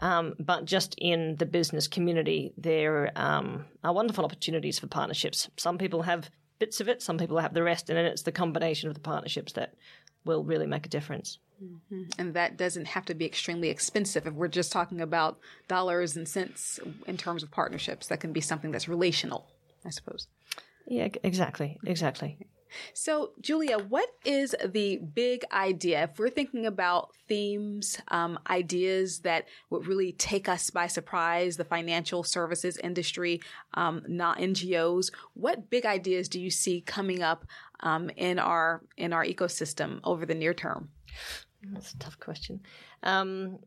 um, 0.03 0.35
but 0.41 0.65
just 0.65 0.97
in 0.99 1.37
the 1.37 1.47
business 1.47 1.87
community, 1.87 2.53
there 2.59 3.12
um, 3.15 3.65
are 3.85 3.95
wonderful 3.95 4.25
opportunities 4.25 4.79
for 4.79 4.88
partnerships. 4.88 5.49
Some 5.57 5.79
people 5.79 6.03
have 6.03 6.29
bits 6.59 6.81
of 6.81 6.88
it, 6.88 7.01
some 7.01 7.19
people 7.19 7.38
have 7.38 7.55
the 7.55 7.62
rest, 7.62 7.88
and 7.88 7.97
then 7.97 8.07
it's 8.07 8.23
the 8.23 8.33
combination 8.33 8.88
of 8.88 8.95
the 8.95 9.01
partnerships 9.01 9.53
that 9.53 9.75
will 10.25 10.43
really 10.43 10.67
make 10.67 10.87
a 10.87 10.88
difference. 10.88 11.38
Mm-hmm. 11.62 12.03
And 12.19 12.35
that 12.35 12.57
doesn't 12.57 12.87
have 12.87 13.05
to 13.07 13.15
be 13.15 13.25
extremely 13.25 13.69
expensive. 13.69 14.27
If 14.27 14.35
we're 14.35 14.49
just 14.49 14.73
talking 14.73 15.01
about 15.01 15.38
dollars 15.69 16.17
and 16.17 16.29
cents 16.29 16.81
in 17.07 17.17
terms 17.17 17.45
of 17.45 17.53
partnerships, 17.53 18.09
that 18.09 18.19
can 18.19 18.33
be 18.33 18.41
something 18.41 18.73
that's 18.73 18.88
relational, 18.88 19.47
I 19.85 19.91
suppose. 19.91 20.27
Yeah, 20.88 21.09
exactly, 21.23 21.79
exactly. 21.87 22.38
So, 22.95 23.33
Julia, 23.41 23.79
what 23.79 24.09
is 24.25 24.55
the 24.65 24.99
big 24.99 25.45
idea? 25.53 26.05
If 26.05 26.19
we're 26.19 26.31
thinking 26.31 26.67
about 26.67 27.15
themes, 27.29 28.01
um, 28.09 28.39
ideas 28.49 29.21
that 29.21 29.47
would 29.71 29.87
really 29.87 30.13
take 30.13 30.49
us 30.49 30.71
by 30.71 30.87
surprise, 30.87 31.57
the 31.57 31.65
financial 31.65 32.23
services 32.23 32.77
industry, 32.79 33.41
um, 33.75 34.03
not 34.09 34.39
NGOs, 34.39 35.13
what 35.35 35.71
big 35.71 35.87
ideas 35.87 36.29
do 36.29 36.41
you 36.41 36.51
see 36.51 36.81
coming 36.81 37.23
up 37.23 37.47
um, 37.81 38.11
in 38.17 38.39
our 38.39 38.83
in 38.97 39.13
our 39.13 39.25
ecosystem 39.25 40.01
over 40.05 40.27
the 40.27 40.35
near 40.35 40.55
term? 40.55 40.91
That's 41.63 41.93
a 41.93 41.99
tough 41.99 42.19
question. 42.19 42.61
Um, 43.03 43.59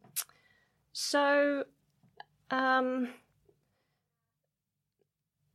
so. 0.94 1.65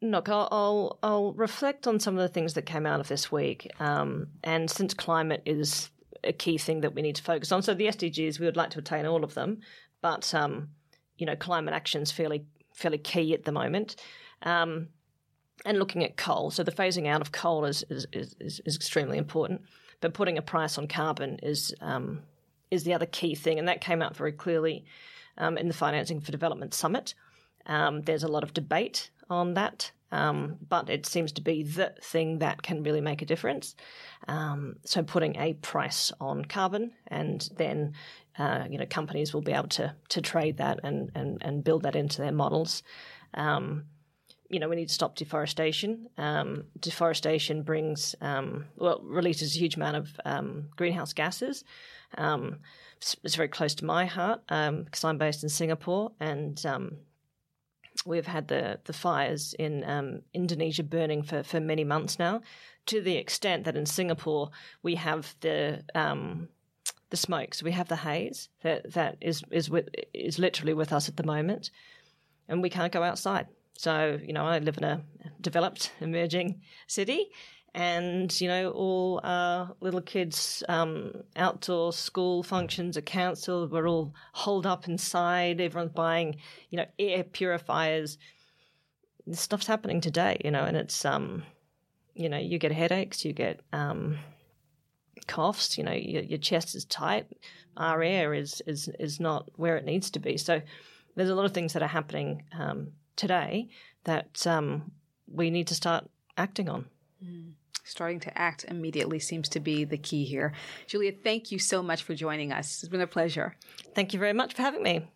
Look, 0.03 0.29
I'll, 0.29 0.49
I'll, 0.51 0.99
I'll 1.03 1.33
reflect 1.35 1.87
on 1.87 2.01
some 2.01 2.17
of 2.17 2.23
the 2.23 2.33
things 2.33 2.55
that 2.55 2.63
came 2.63 2.87
out 2.87 3.01
of 3.01 3.09
this 3.09 3.31
week. 3.31 3.71
Um, 3.81 4.29
and 4.43 4.71
since 4.71 4.95
climate 4.95 5.43
is 5.45 5.91
a 6.25 6.33
key 6.33 6.57
thing 6.57 6.81
that 6.81 6.95
we 6.95 7.03
need 7.03 7.17
to 7.17 7.23
focus 7.23 7.53
on, 7.53 7.63
so 7.63 7.75
the 7.75 7.87
SDGs 7.87 8.39
we 8.39 8.47
would 8.47 8.57
like 8.57 8.71
to 8.71 8.79
attain 8.79 9.05
all 9.05 9.25
of 9.25 9.35
them, 9.35 9.61
but 10.01 10.33
um, 10.35 10.71
you 11.19 11.27
know, 11.27 11.37
climate 11.37 11.75
action 11.75 12.03
is 12.03 12.11
fairly 12.11 12.45
fairly 12.75 12.99
key 12.99 13.35
at 13.35 13.45
the 13.45 13.53
moment. 13.53 13.97
Um, 14.43 14.89
and 15.67 15.79
looking 15.79 16.03
at 16.03 16.17
coal, 16.17 16.51
so 16.51 16.63
the 16.63 16.73
phasing 16.73 17.07
out 17.07 17.21
of 17.21 17.33
coal 17.33 17.67
is 17.67 17.85
is, 17.91 18.07
is, 18.13 18.61
is 18.65 18.77
extremely 18.77 19.19
important, 19.19 19.61
but 20.01 20.15
putting 20.15 20.39
a 20.39 20.43
price 20.43 20.79
on 20.79 20.89
carbon 20.89 21.39
is 21.43 21.75
um, 21.83 22.23
is 22.71 22.85
the 22.85 22.95
other 22.95 23.07
key 23.07 23.35
thing, 23.35 23.59
and 23.59 23.69
that 23.69 23.83
came 23.83 24.01
out 24.01 24.17
very 24.17 24.33
clearly 24.33 24.85
um, 25.37 25.59
in 25.59 25.69
the 25.69 25.75
Financing 25.75 26.21
for 26.21 26.33
Development 26.33 26.73
Summit. 26.73 27.15
Um, 27.71 28.03
there's 28.03 28.25
a 28.25 28.29
lot 28.29 28.43
of 28.43 28.53
debate 28.53 29.11
on 29.31 29.55
that, 29.55 29.93
um, 30.11 30.57
but 30.69 30.91
it 30.91 31.07
seems 31.07 31.31
to 31.33 31.41
be 31.41 31.63
the 31.63 31.95
thing 32.03 32.41
that 32.41 32.63
can 32.63 32.83
really 32.83 33.01
make 33.01 33.23
a 33.23 33.27
difference. 33.27 33.77
Um, 34.27 34.77
so 34.85 35.05
putting 35.05 35.37
a 35.37 35.55
price 35.55 36.13
on 36.21 36.45
carbon, 36.45 36.91
and 37.07 37.49
then 37.57 37.95
uh, 38.39 38.65
you 38.69 38.77
know 38.77 38.87
companies 38.87 39.33
will 39.33 39.41
be 39.41 39.53
able 39.53 39.69
to 39.69 39.95
to 40.09 40.21
trade 40.21 40.57
that 40.57 40.81
and 40.83 41.13
and, 41.15 41.39
and 41.43 41.65
build 41.65 41.85
that 41.85 41.97
into 41.97 42.21
their 42.21 42.33
models. 42.33 42.83
Um, 43.35 43.85
you 44.49 44.59
know, 44.59 44.69
we 44.69 44.75
need 44.75 44.89
to 44.89 44.95
stop 44.95 45.15
deforestation. 45.15 46.09
Um, 46.19 46.65
deforestation 46.81 47.63
brings, 47.63 48.17
um, 48.21 48.65
well, 48.75 49.01
releases 49.05 49.55
a 49.55 49.59
huge 49.61 49.77
amount 49.77 49.97
of 49.97 50.71
greenhouse 50.75 51.13
gases. 51.13 51.63
It's, 52.19 53.37
very 53.37 53.47
close 53.47 53.77
to 53.77 53.85
my 53.85 54.07
heart 54.07 54.41
because 54.49 55.05
I'm 55.05 55.19
based 55.19 55.45
in 55.45 55.49
Singapore, 55.49 56.11
and 56.19 56.61
we've 58.07 58.27
had 58.27 58.49
the, 58.49 58.79
the 58.85 58.93
fires 58.93 59.55
in 59.59 59.85
um, 59.85 60.23
Indonesia 60.33 60.83
burning 60.83 61.23
for, 61.23 61.43
for 61.43 61.61
many 61.61 61.85
months 61.85 62.19
now, 62.19 62.41
to 62.87 63.01
the 63.01 63.17
extent 63.17 63.65
that 63.65 63.77
in 63.77 63.87
Singapore 63.87 64.51
we 64.83 64.95
have 64.97 65.35
the 65.41 65.83
um, 65.95 66.49
the 67.11 67.17
smoke, 67.17 67.55
so 67.55 67.65
we 67.65 67.73
have 67.73 67.89
the 67.89 67.97
haze 67.97 68.49
that 68.63 68.93
that 68.93 69.17
is 69.21 69.43
is 69.51 69.69
with 69.69 69.89
is 70.15 70.39
literally 70.39 70.75
with 70.75 70.93
us 70.93 71.09
at 71.09 71.17
the 71.17 71.25
moment, 71.25 71.71
and 72.49 72.63
we 72.63 72.71
can't 72.71 72.93
go 72.93 73.03
outside. 73.03 73.47
So, 73.77 74.19
you 74.23 74.35
know, 74.35 74.45
I 74.45 74.59
live 74.59 74.77
in 74.77 74.85
a 74.85 75.03
developed, 75.41 75.93
emerging 76.01 76.61
city, 76.87 77.31
and 77.75 78.41
you 78.41 78.49
know 78.49 78.71
all 78.71 79.21
our 79.23 79.75
little 79.81 80.01
kids 80.01 80.63
um, 80.69 81.13
outdoor 81.37 81.93
school 81.93 82.43
functions 82.43 82.97
are 82.97 83.03
cancelled 83.03 83.71
we're 83.71 83.89
all 83.89 84.15
holed 84.33 84.67
up 84.67 84.89
inside. 84.89 85.61
Everyone's 85.61 85.93
buying 85.93 86.37
you 86.71 86.79
know 86.79 86.87
air 86.99 87.25
purifiers. 87.25 88.19
This 89.27 89.41
stuff's 89.41 89.67
happening 89.67 90.01
today 90.01 90.41
you 90.45 90.51
know 90.51 90.65
and 90.65 90.77
it's 90.77 91.05
um 91.05 91.45
you 92.15 92.29
know 92.29 92.39
you 92.39 92.59
get 92.59 92.73
headaches 92.73 93.25
you 93.25 93.33
get 93.33 93.61
um 93.73 94.19
coughs 95.27 95.79
you 95.79 95.85
know 95.85 95.93
your, 95.93 96.23
your 96.23 96.39
chest 96.39 96.75
is 96.75 96.85
tight. 96.85 97.27
Our 97.77 98.03
air 98.03 98.35
is 98.35 98.63
is 98.67 98.89
is 98.99 99.21
not 99.21 99.49
where 99.57 99.77
it 99.77 99.85
needs 99.85 100.11
to 100.11 100.19
be. 100.19 100.37
So 100.37 100.61
there's 101.15 101.31
a 101.31 101.35
lot 101.35 101.45
of 101.45 101.53
things 101.53 101.73
that 101.75 101.83
are 101.83 101.89
happening 101.89 102.45
um, 102.59 102.93
today 103.17 103.69
that 104.05 104.47
um, 104.47 104.93
we 105.27 105.51
need 105.51 105.67
to 105.69 105.75
start 105.75 106.09
acting 106.37 106.69
on. 106.69 106.87
Mm 107.25 107.55
starting 107.85 108.21
to 108.21 108.39
act 108.39 108.65
immediately 108.69 109.19
seems 109.19 109.49
to 109.51 109.61
be 109.61 109.85
the 109.85 109.99
key 109.99 110.25
here. 110.25 110.53
Julia, 110.87 111.13
thank 111.13 111.51
you 111.51 111.59
so 111.59 111.83
much 111.83 112.03
for 112.03 112.15
joining 112.15 112.53
us. 112.53 112.83
It's 112.83 112.89
been 112.89 113.01
a 113.01 113.07
pleasure. 113.07 113.57
Thank 113.95 114.13
you 114.13 114.19
very 114.19 114.33
much 114.33 114.55
for 114.55 114.63
having 114.63 114.83
me. 114.83 115.09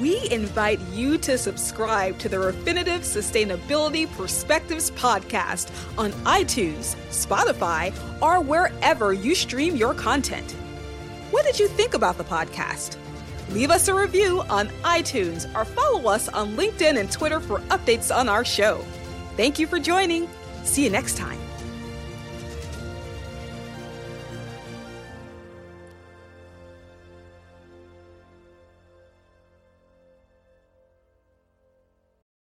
We 0.00 0.30
invite 0.30 0.80
you 0.92 1.16
to 1.18 1.38
subscribe 1.38 2.18
to 2.18 2.28
the 2.28 2.36
Refinitiv 2.36 3.00
Sustainability 3.00 4.12
Perspectives 4.14 4.90
podcast 4.90 5.70
on 5.96 6.12
iTunes, 6.24 6.96
Spotify, 7.08 7.94
or 8.20 8.40
wherever 8.40 9.14
you 9.14 9.34
stream 9.34 9.74
your 9.74 9.94
content. 9.94 10.52
What 11.30 11.46
did 11.46 11.58
you 11.58 11.68
think 11.68 11.94
about 11.94 12.18
the 12.18 12.24
podcast? 12.24 12.98
Leave 13.50 13.70
us 13.70 13.88
a 13.88 13.94
review 13.94 14.42
on 14.50 14.68
iTunes 14.84 15.52
or 15.56 15.64
follow 15.64 16.10
us 16.10 16.28
on 16.28 16.56
LinkedIn 16.56 16.98
and 16.98 17.10
Twitter 17.10 17.40
for 17.40 17.60
updates 17.60 18.14
on 18.14 18.28
our 18.28 18.44
show. 18.44 18.84
Thank 19.36 19.58
you 19.58 19.66
for 19.66 19.78
joining. 19.78 20.28
See 20.66 20.84
you 20.84 20.90
next 20.90 21.16
time. 21.16 21.45